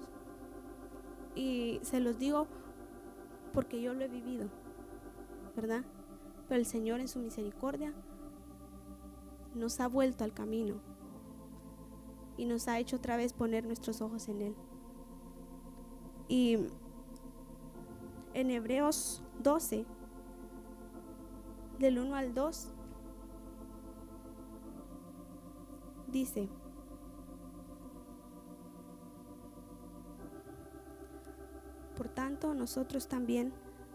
Y 1.36 1.80
se 1.84 2.00
los 2.00 2.20
digo 2.20 2.48
porque 3.54 3.82
yo 3.82 3.94
lo 3.94 4.04
he 4.04 4.08
vivido, 4.08 4.50
¿verdad? 5.56 5.84
Pero 6.48 6.60
el 6.60 6.66
Señor 6.66 7.00
en 7.00 7.08
su 7.08 7.20
misericordia 7.20 7.94
nos 9.56 9.80
ha 9.80 9.88
vuelto 9.88 10.24
al 10.24 10.34
camino 10.34 10.76
y 12.38 12.46
nos 12.46 12.68
ha 12.68 12.80
hecho 12.80 12.98
otra 12.98 13.18
vez 13.18 13.34
poner 13.34 13.66
nuestros 13.66 14.02
ojos 14.02 14.28
en 14.30 14.42
Él. 14.42 14.56
Y 16.28 16.58
en 18.34 18.50
Hebreos 18.50 19.24
12, 19.42 19.86
del 21.80 22.00
1 22.00 22.16
al 22.16 22.34
2, 22.34 22.70
dice, 26.08 26.50
Por 31.96 32.10
tanto, 32.10 32.54
nosotros 32.56 33.08
también, 33.08 33.54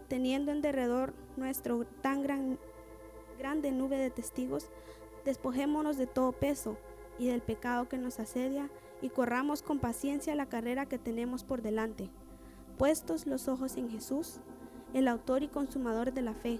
teniendo 0.09 0.51
en 0.51 0.61
derredor 0.61 1.13
nuestro 1.37 1.85
tan 2.01 2.21
gran, 2.21 2.59
grande 3.37 3.71
nube 3.71 3.97
de 3.97 4.09
testigos, 4.09 4.69
despojémonos 5.23 5.97
de 5.97 6.07
todo 6.07 6.33
peso 6.33 6.77
y 7.17 7.27
del 7.27 7.41
pecado 7.41 7.87
que 7.87 7.97
nos 7.97 8.19
asedia 8.19 8.69
y 9.01 9.09
corramos 9.09 9.61
con 9.61 9.79
paciencia 9.79 10.35
la 10.35 10.47
carrera 10.47 10.87
que 10.87 10.97
tenemos 10.97 11.43
por 11.43 11.61
delante, 11.61 12.09
puestos 12.77 13.27
los 13.27 13.47
ojos 13.47 13.77
en 13.77 13.89
Jesús, 13.89 14.41
el 14.93 15.07
autor 15.07 15.43
y 15.43 15.47
consumador 15.47 16.11
de 16.11 16.23
la 16.23 16.33
fe, 16.33 16.59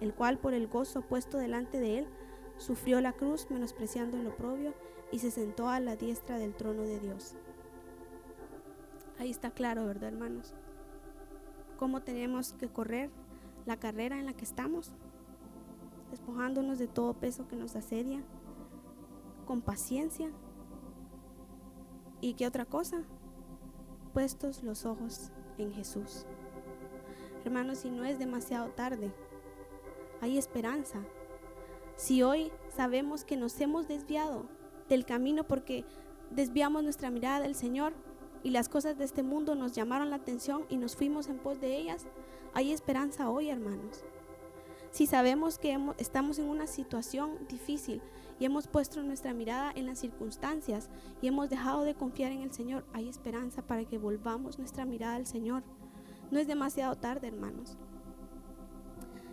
el 0.00 0.14
cual 0.14 0.38
por 0.38 0.54
el 0.54 0.66
gozo 0.66 1.02
puesto 1.02 1.38
delante 1.38 1.78
de 1.78 1.98
él, 1.98 2.06
sufrió 2.56 3.00
la 3.00 3.12
cruz 3.12 3.46
menospreciando 3.50 4.18
el 4.18 4.26
oprobio 4.26 4.74
y 5.12 5.18
se 5.20 5.30
sentó 5.30 5.68
a 5.68 5.78
la 5.78 5.96
diestra 5.96 6.38
del 6.38 6.54
trono 6.54 6.82
de 6.82 6.98
Dios. 6.98 7.34
Ahí 9.18 9.30
está 9.30 9.50
claro, 9.50 9.84
¿verdad, 9.84 10.10
hermanos? 10.10 10.54
Cómo 11.78 12.02
tenemos 12.02 12.52
que 12.54 12.68
correr 12.68 13.10
la 13.64 13.78
carrera 13.78 14.18
en 14.18 14.26
la 14.26 14.34
que 14.34 14.44
estamos, 14.44 14.92
despojándonos 16.10 16.78
de 16.78 16.88
todo 16.88 17.14
peso 17.14 17.48
que 17.48 17.56
nos 17.56 17.76
asedia, 17.76 18.22
con 19.46 19.62
paciencia. 19.62 20.30
¿Y 22.20 22.34
qué 22.34 22.46
otra 22.46 22.64
cosa? 22.66 23.02
Puestos 24.12 24.62
los 24.62 24.84
ojos 24.84 25.30
en 25.56 25.72
Jesús. 25.72 26.26
Hermanos, 27.44 27.78
si 27.78 27.90
no 27.90 28.04
es 28.04 28.18
demasiado 28.18 28.70
tarde, 28.70 29.12
hay 30.20 30.36
esperanza. 30.36 30.98
Si 31.96 32.22
hoy 32.22 32.50
sabemos 32.74 33.24
que 33.24 33.36
nos 33.36 33.58
hemos 33.60 33.86
desviado 33.86 34.46
del 34.88 35.06
camino 35.06 35.44
porque 35.44 35.84
desviamos 36.30 36.82
nuestra 36.82 37.10
mirada 37.10 37.40
del 37.40 37.54
Señor, 37.54 37.92
y 38.42 38.50
las 38.50 38.68
cosas 38.68 38.98
de 38.98 39.04
este 39.04 39.22
mundo 39.22 39.54
nos 39.54 39.72
llamaron 39.72 40.10
la 40.10 40.16
atención 40.16 40.64
y 40.68 40.76
nos 40.76 40.96
fuimos 40.96 41.28
en 41.28 41.38
pos 41.38 41.60
de 41.60 41.76
ellas, 41.76 42.06
hay 42.54 42.72
esperanza 42.72 43.30
hoy, 43.30 43.50
hermanos. 43.50 44.04
Si 44.90 45.06
sabemos 45.06 45.58
que 45.58 45.78
estamos 45.98 46.38
en 46.38 46.48
una 46.48 46.66
situación 46.66 47.38
difícil 47.48 48.00
y 48.40 48.46
hemos 48.46 48.66
puesto 48.66 49.02
nuestra 49.02 49.34
mirada 49.34 49.70
en 49.74 49.86
las 49.86 49.98
circunstancias 49.98 50.88
y 51.20 51.28
hemos 51.28 51.50
dejado 51.50 51.82
de 51.84 51.94
confiar 51.94 52.32
en 52.32 52.42
el 52.42 52.52
Señor, 52.52 52.84
hay 52.92 53.08
esperanza 53.08 53.62
para 53.62 53.84
que 53.84 53.98
volvamos 53.98 54.58
nuestra 54.58 54.86
mirada 54.86 55.16
al 55.16 55.26
Señor. 55.26 55.62
No 56.30 56.38
es 56.38 56.46
demasiado 56.46 56.96
tarde, 56.96 57.28
hermanos. 57.28 57.76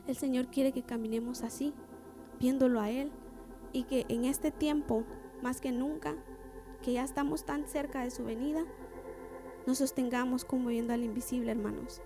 El 0.08 0.16
Señor 0.16 0.48
quiere 0.48 0.72
que 0.72 0.84
caminemos 0.84 1.42
así, 1.42 1.74
viéndolo 2.40 2.82
a 2.82 2.90
Él 2.90 3.12
y 3.72 3.84
que 3.84 4.06
en 4.10 4.26
este 4.26 4.52
tiempo, 4.52 5.04
más 5.42 5.62
que 5.62 5.72
nunca, 5.72 6.16
que 6.84 6.94
ya 6.94 7.04
estamos 7.04 7.46
tan 7.46 7.68
cerca 7.68 8.04
de 8.04 8.12
su 8.12 8.24
venida, 8.24 8.64
nos 9.66 9.80
sostengamos 9.80 10.46
como 10.46 10.70
viendo 10.70 10.94
al 10.94 11.04
invisible, 11.04 11.52
hermanos. 11.52 12.02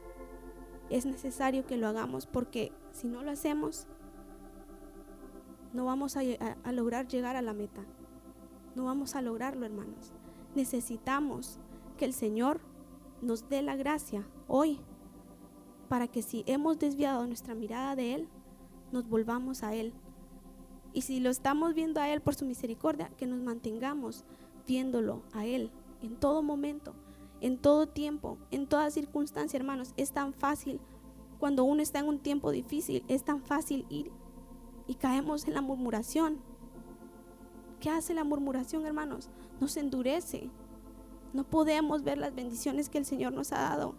Es 0.90 1.06
necesario 1.06 1.66
que 1.66 1.78
lo 1.78 1.88
hagamos 1.88 2.26
porque 2.26 2.72
si 2.92 3.08
no 3.08 3.22
lo 3.22 3.32
hacemos, 3.32 3.88
no 5.74 5.86
vamos 5.86 6.18
a, 6.18 6.22
a, 6.64 6.72
lograr 6.72 7.08
llegar 7.08 7.36
a 7.36 7.42
la 7.42 7.54
meta. 7.54 7.82
No 8.76 8.86
vamos 8.86 9.16
a 9.16 9.22
lograrlo, 9.22 9.66
hermanos. 9.66 10.14
Necesitamos 10.56 11.60
que 11.98 12.06
el 12.06 12.14
Señor 12.14 12.62
nos 13.22 13.50
dé 13.50 13.62
la 13.62 13.76
gracia 13.76 14.26
hoy 14.48 14.80
para 15.90 16.08
que 16.08 16.22
si 16.22 16.44
hemos 16.48 16.80
desviado 16.80 17.26
nuestra 17.28 17.56
mirada 17.56 17.96
de 17.96 18.16
Él, 18.16 18.30
nos 18.92 19.08
volvamos 19.08 19.64
a 19.64 19.76
Él. 19.76 19.94
Y 20.94 21.02
si 21.02 21.20
lo 21.20 21.30
estamos 21.30 21.76
viendo 21.76 22.00
a 22.00 22.10
Él 22.10 22.22
por 22.22 22.34
su 22.34 22.46
misericordia, 22.46 23.10
que 23.18 23.28
nos 23.28 23.42
mantengamos 23.42 24.24
viéndolo 24.66 25.24
a 25.34 25.46
Él 25.46 25.72
en 26.02 26.16
todo 26.16 26.42
momento 26.42 26.94
en 27.42 27.58
todo 27.58 27.88
tiempo, 27.88 28.38
en 28.52 28.68
toda 28.68 28.92
circunstancia, 28.92 29.58
hermanos. 29.58 29.94
Es 29.98 30.12
tan 30.12 30.34
fácil, 30.34 30.80
cuando 31.40 31.64
uno 31.64 31.82
está 31.82 32.00
en 32.00 32.08
un 32.08 32.20
tiempo 32.20 32.52
difícil, 32.52 33.04
es 33.08 33.24
tan 33.24 33.42
fácil 33.42 33.86
ir 33.90 34.12
y 34.88 34.96
caemos 34.96 35.48
en 35.48 35.54
la 35.54 35.62
murmuración. 35.62 36.40
¿Qué 37.80 37.90
hace 37.90 38.14
la 38.14 38.24
murmuración, 38.24 38.86
hermanos? 38.86 39.30
Nos 39.60 39.78
endurece, 39.78 40.50
No 41.32 41.44
podemos 41.44 42.04
ver 42.04 42.18
las 42.18 42.34
bendiciones 42.34 42.90
que 42.90 42.98
el 42.98 43.06
Señor 43.06 43.34
nos 43.34 43.52
ha 43.52 43.60
dado 43.60 43.94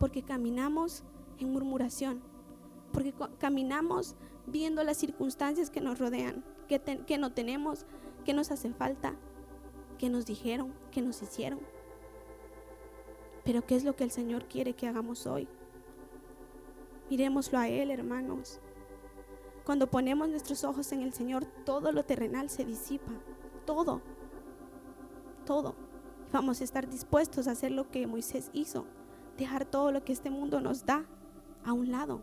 porque 0.00 0.22
caminamos 0.22 1.04
en 1.38 1.52
murmuración, 1.52 2.22
porque 2.92 3.14
caminamos 3.38 4.16
viendo 4.46 4.82
las 4.82 4.96
circunstancias 4.96 5.70
que 5.70 5.80
nos 5.80 5.98
rodean, 5.98 6.42
que, 6.66 6.80
que 6.80 7.18
no 7.18 7.32
tenemos, 7.32 7.84
que 8.24 8.32
nos 8.32 8.50
hace 8.50 8.72
falta, 8.72 9.14
que 9.98 10.08
nos 10.08 10.24
dijeron, 10.26 10.72
que 10.90 11.02
nos 11.02 11.22
hicieron. 11.22 11.60
Pero 13.44 13.64
¿qué 13.66 13.76
es 13.76 13.84
lo 13.84 13.96
que 13.96 14.04
el 14.04 14.10
Señor 14.10 14.46
quiere 14.46 14.74
que 14.74 14.86
hagamos 14.86 15.26
hoy? 15.26 15.48
Miremoslo 17.08 17.58
a 17.58 17.68
Él, 17.68 17.90
hermanos. 17.90 18.60
Cuando 19.64 19.90
ponemos 19.90 20.28
nuestros 20.28 20.64
ojos 20.64 20.92
en 20.92 21.02
el 21.02 21.12
Señor, 21.12 21.44
todo 21.64 21.92
lo 21.92 22.04
terrenal 22.04 22.50
se 22.50 22.64
disipa. 22.64 23.12
Todo. 23.64 24.00
Todo. 25.46 25.74
Vamos 26.32 26.60
a 26.60 26.64
estar 26.64 26.88
dispuestos 26.88 27.48
a 27.48 27.52
hacer 27.52 27.72
lo 27.72 27.90
que 27.90 28.06
Moisés 28.06 28.50
hizo. 28.52 28.86
Dejar 29.36 29.64
todo 29.64 29.90
lo 29.90 30.04
que 30.04 30.12
este 30.12 30.30
mundo 30.30 30.60
nos 30.60 30.84
da 30.84 31.06
a 31.64 31.72
un 31.72 31.90
lado. 31.90 32.22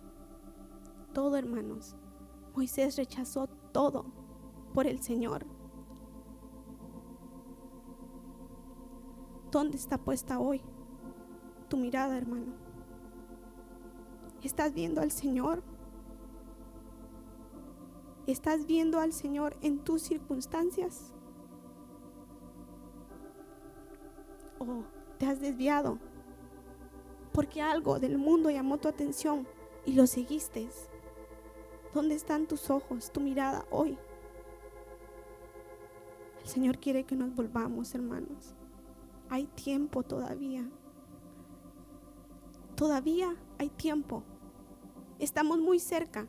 Todo, 1.13 1.35
hermanos. 1.35 1.95
Moisés 2.55 2.95
rechazó 2.95 3.47
todo 3.71 4.05
por 4.73 4.87
el 4.87 5.01
Señor. 5.01 5.45
¿Dónde 9.51 9.77
está 9.77 9.97
puesta 9.97 10.39
hoy 10.39 10.61
tu 11.67 11.77
mirada, 11.77 12.17
hermano? 12.17 12.53
¿Estás 14.43 14.73
viendo 14.73 15.01
al 15.01 15.11
Señor? 15.11 15.63
¿Estás 18.27 18.65
viendo 18.65 18.99
al 18.99 19.13
Señor 19.13 19.55
en 19.61 19.79
tus 19.79 20.01
circunstancias? 20.01 21.13
¿O 24.59 24.83
te 25.17 25.25
has 25.25 25.39
desviado? 25.39 25.99
Porque 27.31 27.61
algo 27.61 27.99
del 27.99 28.17
mundo 28.17 28.49
llamó 28.49 28.77
tu 28.77 28.87
atención 28.87 29.47
y 29.85 29.93
lo 29.93 30.07
seguiste. 30.07 30.69
¿Dónde 31.93 32.15
están 32.15 32.47
tus 32.47 32.69
ojos, 32.69 33.11
tu 33.11 33.21
mirada 33.21 33.65
hoy? 33.71 33.97
El 36.43 36.47
Señor 36.47 36.79
quiere 36.79 37.05
que 37.05 37.15
nos 37.15 37.33
volvamos, 37.33 37.93
hermanos. 37.95 38.55
Hay 39.29 39.47
tiempo 39.47 40.03
todavía. 40.03 40.69
Todavía 42.77 43.35
hay 43.57 43.69
tiempo. 43.69 44.21
Estamos 45.17 45.57
muy 45.57 45.79
cerca 45.79 46.27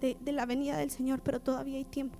de, 0.00 0.16
la 0.32 0.46
venida 0.46 0.76
del 0.76 0.92
Señor, 0.92 1.20
pero 1.20 1.40
todavía 1.40 1.78
hay 1.78 1.84
tiempo 1.84 2.16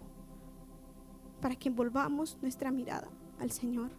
para 1.40 1.54
que 1.54 1.70
volvamos 1.70 2.36
nuestra 2.42 2.72
mirada 2.72 3.08
al 3.38 3.52
Señor, 3.52 3.90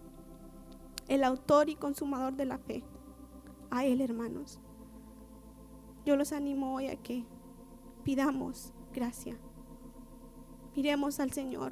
el 1.08 1.24
autor 1.24 1.70
y 1.70 1.76
consumador 1.76 2.34
de 2.36 2.46
la 2.46 2.58
fe, 2.58 2.84
a 3.72 3.86
Él, 3.86 4.02
hermanos. 4.02 4.60
Yo 6.06 6.18
los 6.18 6.34
animo 6.34 6.76
hoy 6.76 6.88
a 6.88 6.98
que 6.98 7.24
pidamos 8.04 8.74
gracia. 8.94 9.38
Miremos 10.76 11.22
al 11.22 11.32
Señor 11.32 11.72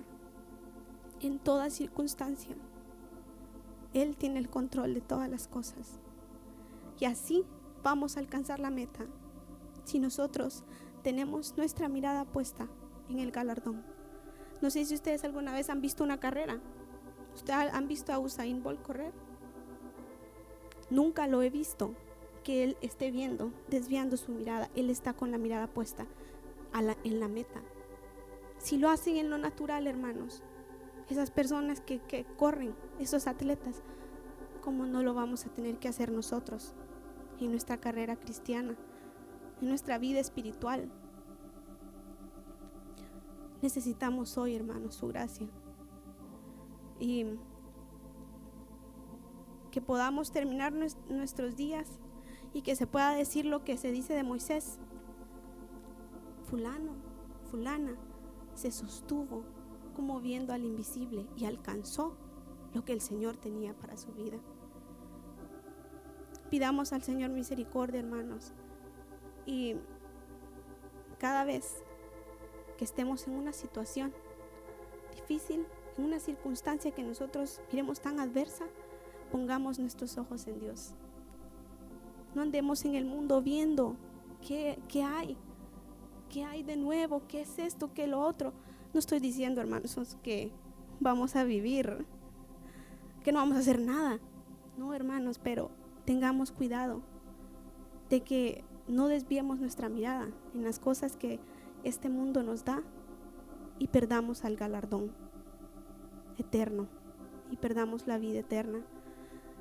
en 1.20 1.38
toda 1.38 1.70
circunstancia. 1.70 2.56
Él 3.94 4.16
tiene 4.16 4.40
el 4.40 4.50
control 4.50 4.94
de 4.94 5.02
todas 5.02 5.30
las 5.30 5.50
cosas. 5.50 6.01
Y 7.02 7.06
así 7.06 7.44
vamos 7.82 8.16
a 8.16 8.20
alcanzar 8.20 8.60
la 8.60 8.70
meta 8.70 9.08
si 9.86 9.98
nosotros 9.98 10.64
tenemos 11.02 11.58
nuestra 11.58 11.90
mirada 11.90 12.26
puesta 12.26 12.68
en 13.10 13.18
el 13.18 13.32
galardón. 13.32 13.84
No 14.62 14.70
sé 14.70 14.86
si 14.86 14.94
ustedes 14.94 15.24
alguna 15.24 15.52
vez 15.52 15.72
han 15.72 15.82
visto 15.82 16.04
una 16.04 16.20
carrera. 16.20 16.62
¿Ustedes 17.34 17.74
han 17.74 17.88
visto 17.88 18.14
a 18.14 18.20
Usain 18.20 18.62
Bolt 18.62 18.84
correr? 18.84 19.14
Nunca 20.92 21.26
lo 21.26 21.42
he 21.42 21.50
visto 21.50 21.96
que 22.44 22.64
él 22.64 22.78
esté 22.82 23.10
viendo, 23.10 23.52
desviando 23.68 24.16
su 24.16 24.32
mirada. 24.32 24.70
Él 24.76 24.92
está 24.92 25.14
con 25.14 25.32
la 25.32 25.40
mirada 25.40 25.66
puesta 25.66 26.06
en 27.04 27.20
la 27.20 27.28
meta. 27.28 27.64
Si 28.60 28.78
lo 28.78 28.92
hacen 28.92 29.18
en 29.18 29.32
lo 29.32 29.40
natural, 29.40 29.88
hermanos, 29.88 30.44
esas 31.10 31.32
personas 31.32 31.82
que, 31.82 31.98
que 31.98 32.26
corren, 32.38 32.76
esos 33.00 33.26
atletas, 33.26 33.82
¿cómo 34.62 34.86
no 34.86 35.02
lo 35.02 35.16
vamos 35.16 35.48
a 35.48 35.50
tener 35.50 35.80
que 35.80 35.88
hacer 35.88 36.12
nosotros 36.12 36.76
en 37.46 37.52
nuestra 37.52 37.78
carrera 37.78 38.16
cristiana? 38.16 38.76
en 39.62 39.70
nuestra 39.70 39.98
vida 39.98 40.20
espiritual. 40.20 40.92
Necesitamos 43.62 44.38
hoy, 44.38 44.56
hermanos, 44.56 44.96
su 44.96 45.08
gracia. 45.08 45.48
Y 47.00 47.26
que 49.70 49.82
podamos 49.82 50.32
terminar 50.32 50.74
nuestros 50.74 51.56
días 51.56 51.88
y 52.54 52.64
que 52.64 52.76
se 52.76 52.88
pueda 52.88 53.12
decir 53.12 53.46
lo 53.46 53.64
que 53.64 53.78
se 53.78 53.92
dice 53.92 54.14
de 54.14 54.24
Moisés. 54.24 54.80
Fulano, 56.50 56.94
fulana, 57.50 57.96
se 58.56 58.72
sostuvo 58.72 59.44
como 59.96 60.20
viendo 60.20 60.54
al 60.54 60.66
invisible 60.66 61.28
y 61.38 61.46
alcanzó 61.46 62.18
lo 62.74 62.84
que 62.84 62.94
el 62.94 63.02
Señor 63.02 63.38
tenía 63.38 63.74
para 63.74 63.96
su 63.96 64.12
vida. 64.12 64.38
Pidamos 66.52 66.92
al 66.92 67.02
Señor 67.02 67.30
misericordia, 67.30 68.02
hermanos, 68.02 68.52
y 69.46 69.76
cada 71.18 71.46
vez 71.46 71.82
que 72.78 72.84
estemos 72.84 73.26
en 73.26 73.36
una 73.36 73.54
situación 73.54 74.12
difícil, 75.16 75.66
en 75.98 76.04
una 76.04 76.20
circunstancia 76.20 76.92
que 76.92 77.04
nosotros 77.04 77.62
miremos 77.72 78.02
tan 78.02 78.20
adversa, 78.20 78.66
pongamos 79.32 79.80
nuestros 79.80 80.18
ojos 80.18 80.46
en 80.46 80.60
Dios. 80.60 80.94
No 82.36 82.42
andemos 82.42 82.84
en 82.84 82.96
el 82.96 83.06
mundo 83.06 83.42
viendo 83.42 83.96
qué, 84.46 84.78
qué 84.90 85.04
hay, 85.04 85.38
qué 86.30 86.44
hay 86.44 86.64
de 86.64 86.76
nuevo, 86.76 87.22
qué 87.30 87.42
es 87.42 87.60
esto, 87.60 87.94
qué 87.94 88.04
es 88.04 88.10
lo 88.10 88.20
otro. 88.20 88.52
No 88.94 89.00
estoy 89.00 89.22
diciendo, 89.22 89.62
hermanos, 89.62 90.18
que 90.22 90.52
vamos 91.00 91.38
a 91.38 91.46
vivir, 91.46 92.06
que 93.24 93.32
no 93.32 93.40
vamos 93.40 93.56
a 93.56 93.62
hacer 93.62 93.80
nada. 93.80 94.20
No, 94.78 94.94
hermanos, 94.94 95.40
pero 95.42 95.72
tengamos 96.06 96.52
cuidado 96.52 97.02
de 98.10 98.22
que 98.22 98.64
no 98.88 99.08
desviemos 99.08 99.60
nuestra 99.60 99.90
mirada 99.90 100.30
en 100.54 100.64
las 100.64 100.80
cosas 100.80 101.16
que 101.16 101.40
este 101.84 102.10
mundo 102.10 102.44
nos 102.44 102.66
da 102.66 102.84
y 103.80 103.88
perdamos 103.88 104.44
al 104.44 104.56
galardón 104.56 105.12
eterno 106.38 106.88
y 107.50 107.58
perdamos 107.58 108.08
la 108.08 108.18
vida 108.18 108.40
eterna. 108.40 108.82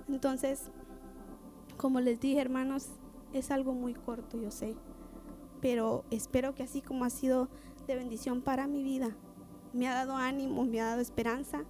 Entonces, 0.09 0.71
como 1.77 2.01
les 2.01 2.21
dije, 2.21 2.41
hermanos, 2.41 2.89
es 3.33 3.51
algo 3.51 3.73
muy 3.73 3.95
corto, 3.95 4.37
yo 4.37 4.51
sé, 4.51 4.75
pero 5.61 6.05
espero 6.11 6.55
que 6.55 6.63
así 6.63 6.83
como 6.83 7.05
ha 7.05 7.11
sido 7.11 7.49
de 7.87 7.95
bendición 7.95 8.43
para 8.43 8.67
mi 8.67 8.83
vida, 8.83 9.17
me 9.73 9.89
ha 9.89 9.95
dado 9.95 10.17
ánimo, 10.17 10.65
me 10.65 10.81
ha 10.81 10.87
dado 10.87 11.01
esperanza, 11.01 11.65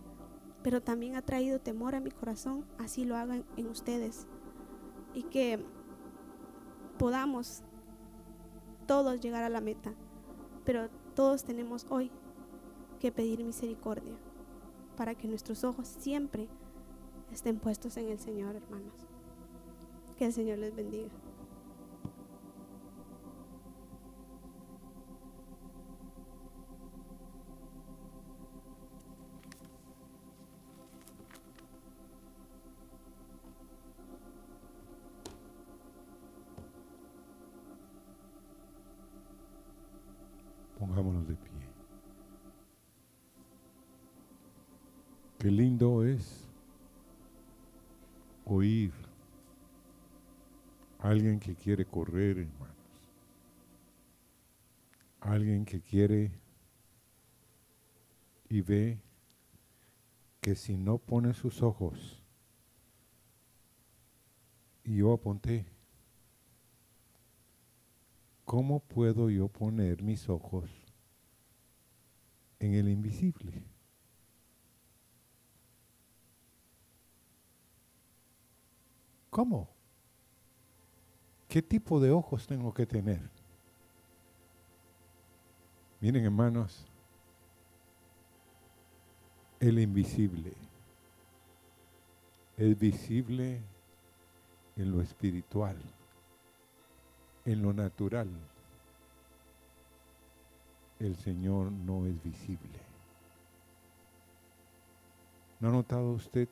pero 0.63 0.81
también 0.83 1.17
ha 1.17 1.23
traído 1.23 1.61
temor 1.61 1.95
a 1.95 2.01
mi 2.01 2.11
corazón, 2.11 2.65
así 2.79 3.05
lo 3.05 3.17
hagan 3.17 3.45
en 3.57 3.67
ustedes. 3.67 4.27
Y 5.15 5.25
que 5.25 5.59
podamos 6.99 7.63
todos 8.87 9.21
llegar 9.21 9.43
a 9.43 9.49
la 9.49 9.61
meta, 9.61 9.93
pero 10.65 10.89
todos 11.15 11.45
tenemos 11.45 11.87
hoy 11.91 12.11
que 12.99 13.13
pedir 13.13 13.43
misericordia 13.45 14.15
para 14.97 15.15
que 15.15 15.29
nuestros 15.29 15.65
ojos 15.65 15.89
siempre 15.89 16.49
estén 17.33 17.59
puestos 17.59 17.97
en 17.97 18.09
el 18.09 18.19
Señor, 18.19 18.57
hermanos. 18.57 18.95
Que 20.19 20.27
el 20.27 20.33
Señor 20.33 20.59
les 20.59 20.75
bendiga. 20.75 21.09
Oír 48.51 48.93
alguien 50.99 51.39
que 51.39 51.55
quiere 51.55 51.85
correr, 51.85 52.39
hermanos. 52.39 52.77
Alguien 55.21 55.65
que 55.65 55.81
quiere 55.81 56.33
y 58.49 58.61
ve 58.61 59.01
que 60.41 60.55
si 60.55 60.77
no 60.77 60.99
pone 60.99 61.33
sus 61.35 61.63
ojos, 61.63 62.23
y 64.83 64.97
yo 64.97 65.13
apunté, 65.13 65.67
¿cómo 68.45 68.81
puedo 68.81 69.31
yo 69.31 69.47
poner 69.47 70.03
mis 70.03 70.29
ojos 70.29 70.69
en 72.59 72.75
el 72.75 72.89
invisible? 72.89 73.70
¿Cómo? 79.31 79.69
¿Qué 81.49 81.63
tipo 81.63 82.01
de 82.01 82.11
ojos 82.11 82.47
tengo 82.47 82.75
que 82.75 82.87
tener? 82.87 83.21
Miren 86.01 86.25
hermanos, 86.25 86.87
el 89.61 89.79
invisible 89.79 90.55
es 92.57 92.79
visible 92.79 93.61
en 94.77 94.91
lo 94.93 95.01
espiritual, 95.01 95.77
en 97.45 97.63
lo 97.63 97.73
natural. 97.73 98.29
El 100.99 101.17
Señor 101.17 101.71
no 101.71 102.07
es 102.07 102.23
visible. 102.23 102.79
¿No 105.61 105.69
ha 105.69 105.73
notado 105.73 106.13
usted 106.13 106.49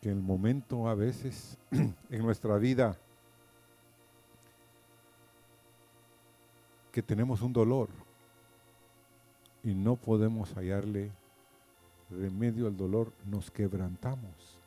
que 0.00 0.10
el 0.10 0.20
momento 0.20 0.88
a 0.88 0.94
veces 0.94 1.58
en 1.70 2.22
nuestra 2.22 2.56
vida 2.58 2.98
que 6.92 7.02
tenemos 7.02 7.42
un 7.42 7.52
dolor 7.52 7.88
y 9.62 9.74
no 9.74 9.96
podemos 9.96 10.54
hallarle 10.54 11.12
remedio 12.10 12.66
al 12.66 12.76
dolor, 12.76 13.12
nos 13.26 13.50
quebrantamos 13.50 14.58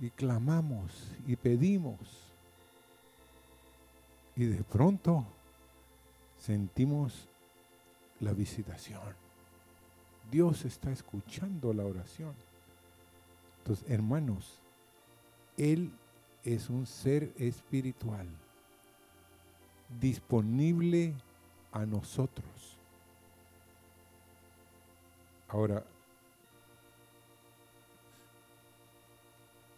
y 0.00 0.10
clamamos 0.10 1.12
y 1.26 1.36
pedimos. 1.36 1.98
Y 4.34 4.46
de 4.46 4.64
pronto 4.64 5.26
sentimos 6.38 7.28
la 8.20 8.32
visitación. 8.32 9.14
Dios 10.30 10.64
está 10.64 10.90
escuchando 10.90 11.72
la 11.72 11.84
oración. 11.84 12.34
Entonces, 13.62 13.88
hermanos, 13.88 14.60
Él 15.56 15.92
es 16.42 16.68
un 16.68 16.84
ser 16.84 17.32
espiritual 17.36 18.26
disponible 20.00 21.14
a 21.70 21.86
nosotros. 21.86 22.76
Ahora, 25.46 25.84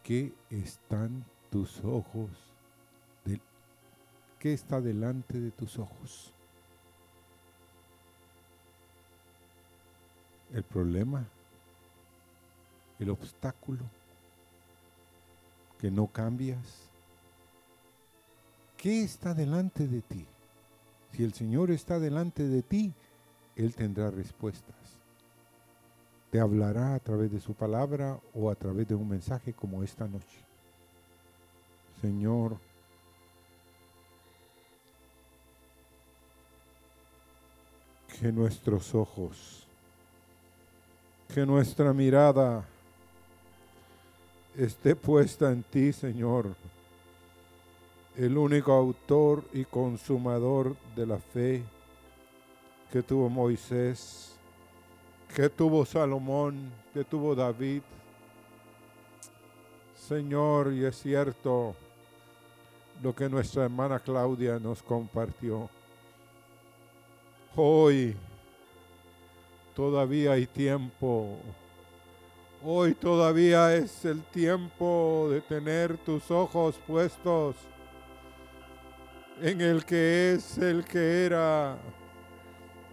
¿qué 0.03 0.35
están 0.49 1.27
tus 1.51 1.85
ojos? 1.85 2.31
¿Qué 4.39 4.55
está 4.55 4.81
delante 4.81 5.39
de 5.39 5.51
tus 5.51 5.79
ojos? 5.79 6.35
¿El 10.53 10.63
problema? 10.63 11.29
¿El 12.99 13.11
obstáculo? 13.11 13.85
¿Que 15.79 15.91
no 15.91 16.07
cambias? 16.07 16.91
¿Qué 18.77 19.03
está 19.03 19.35
delante 19.35 19.89
de 19.89 20.03
ti? 20.03 20.27
Si 21.13 21.25
el 21.25 21.33
Señor 21.33 21.71
está 21.71 21.99
delante 21.99 22.47
de 22.47 22.63
ti, 22.63 22.93
Él 23.57 23.75
tendrá 23.75 24.11
respuestas. 24.11 24.75
Te 26.31 26.41
hablará 26.41 26.95
a 26.95 26.99
través 26.99 27.31
de 27.31 27.41
su 27.41 27.55
palabra 27.55 28.19
o 28.35 28.51
a 28.51 28.55
través 28.55 28.89
de 28.89 28.95
un 28.95 29.09
mensaje 29.09 29.53
como 29.53 29.83
esta 29.83 30.09
noche. 30.09 30.45
Señor, 32.01 32.59
que 38.21 38.33
nuestros 38.33 38.95
ojos, 38.95 39.67
que 41.33 41.47
nuestra 41.47 41.93
mirada 41.93 42.67
esté 44.57 44.95
puesta 44.97 45.51
en 45.51 45.63
ti, 45.63 45.93
Señor 45.93 46.55
el 48.17 48.39
único 48.39 48.73
autor 48.73 49.43
y 49.53 49.65
consumador 49.65 50.77
de 50.95 51.07
la 51.07 51.19
fe 51.19 51.63
que 52.93 53.03
tuvo 53.03 53.29
Moisés, 53.29 54.37
que 55.35 55.49
tuvo 55.49 55.85
Salomón, 55.85 56.71
que 56.93 57.03
tuvo 57.03 57.35
David. 57.35 57.83
Señor, 59.97 60.73
y 60.73 60.85
es 60.85 60.97
cierto 60.97 61.75
lo 63.03 63.15
que 63.15 63.29
nuestra 63.29 63.65
hermana 63.65 63.99
Claudia 63.99 64.61
nos 64.61 64.81
compartió. 64.81 65.69
Hoy 67.57 68.15
todavía 69.75 70.33
hay 70.33 70.47
tiempo. 70.47 71.37
Hoy 72.67 72.95
todavía 72.95 73.75
es 73.75 74.07
el 74.07 74.23
tiempo 74.23 75.29
de 75.31 75.43
tener 75.43 75.99
tus 75.99 76.31
ojos 76.31 76.81
puestos 76.87 77.57
en 79.43 79.61
el 79.61 79.85
que 79.85 80.33
es 80.33 80.57
el 80.57 80.83
que 80.83 81.27
era 81.27 81.77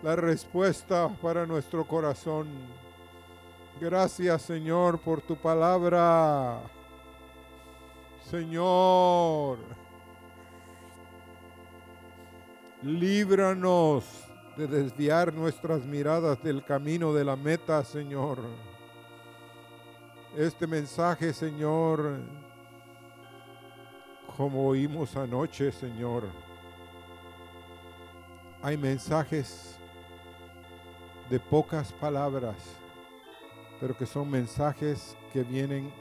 la 0.03 0.17
respuesta 0.17 1.07
para 1.21 1.45
nuestro 1.45 1.87
corazón. 1.87 2.49
Gracias 3.79 4.41
Señor 4.41 4.99
por 4.99 5.21
tu 5.21 5.37
palabra. 5.37 6.63
Señor, 8.29 9.57
líbranos 12.83 14.03
de 14.57 14.67
desviar 14.67 15.33
nuestras 15.33 15.85
miradas 15.85 16.43
del 16.43 16.61
camino 16.65 17.13
de 17.13 17.23
la 17.23 17.37
meta, 17.37 17.85
Señor. 17.85 18.70
Este 20.35 20.65
mensaje, 20.65 21.33
Señor, 21.33 22.21
como 24.37 24.65
oímos 24.65 25.17
anoche, 25.17 25.73
Señor. 25.73 26.23
Hay 28.61 28.77
mensajes 28.77 29.77
de 31.29 31.37
pocas 31.37 31.91
palabras, 31.91 32.77
pero 33.81 33.97
que 33.97 34.05
son 34.05 34.29
mensajes 34.29 35.17
que 35.33 35.43
vienen 35.43 35.91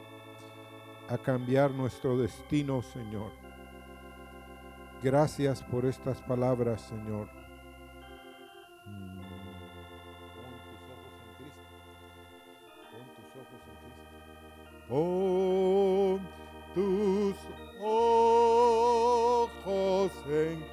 a 1.09 1.19
cambiar 1.19 1.73
nuestro 1.73 2.17
destino, 2.17 2.83
Señor. 2.83 3.33
Gracias 5.03 5.61
por 5.65 5.87
estas 5.87 6.23
palabras, 6.23 6.83
Señor. 6.83 7.29
Pon 14.91 16.21
tus 16.75 17.37
ojos 17.81 19.51
en 20.27 20.70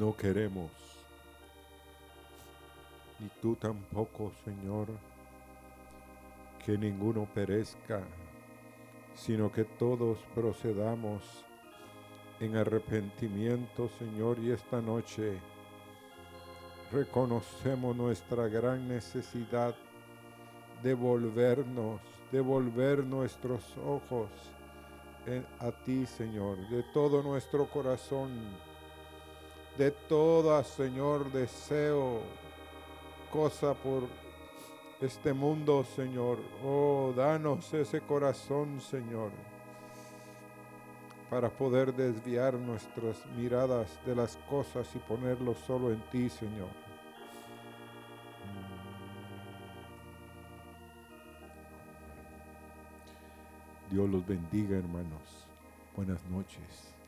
No 0.00 0.16
queremos, 0.16 0.70
ni 3.18 3.28
tú 3.42 3.54
tampoco, 3.54 4.32
Señor, 4.46 4.86
que 6.64 6.78
ninguno 6.78 7.26
perezca, 7.34 8.00
sino 9.14 9.52
que 9.52 9.64
todos 9.64 10.16
procedamos 10.34 11.44
en 12.40 12.56
arrepentimiento, 12.56 13.90
Señor, 13.98 14.38
y 14.38 14.52
esta 14.52 14.80
noche 14.80 15.38
reconocemos 16.90 17.94
nuestra 17.94 18.48
gran 18.48 18.88
necesidad 18.88 19.74
de 20.82 20.94
volvernos, 20.94 22.00
de 22.32 22.40
volver 22.40 23.04
nuestros 23.04 23.76
ojos 23.76 24.30
en- 25.26 25.46
a 25.58 25.70
ti, 25.72 26.06
Señor, 26.06 26.56
de 26.70 26.82
todo 26.94 27.22
nuestro 27.22 27.68
corazón, 27.68 28.30
de 29.80 29.90
toda, 29.92 30.62
Señor, 30.62 31.32
deseo, 31.32 32.20
cosa 33.32 33.72
por 33.72 34.02
este 35.00 35.32
mundo, 35.32 35.84
Señor. 35.96 36.38
Oh, 36.62 37.14
danos 37.16 37.72
ese 37.72 38.02
corazón, 38.02 38.78
Señor, 38.82 39.30
para 41.30 41.48
poder 41.48 41.94
desviar 41.94 42.52
nuestras 42.56 43.24
miradas 43.34 43.98
de 44.04 44.14
las 44.14 44.36
cosas 44.50 44.86
y 44.94 44.98
ponerlo 44.98 45.54
solo 45.54 45.90
en 45.90 46.02
ti, 46.10 46.28
Señor. 46.28 46.68
Dios 53.90 54.10
los 54.10 54.26
bendiga, 54.26 54.76
hermanos. 54.76 55.46
Buenas 55.96 56.22
noches. 56.26 56.99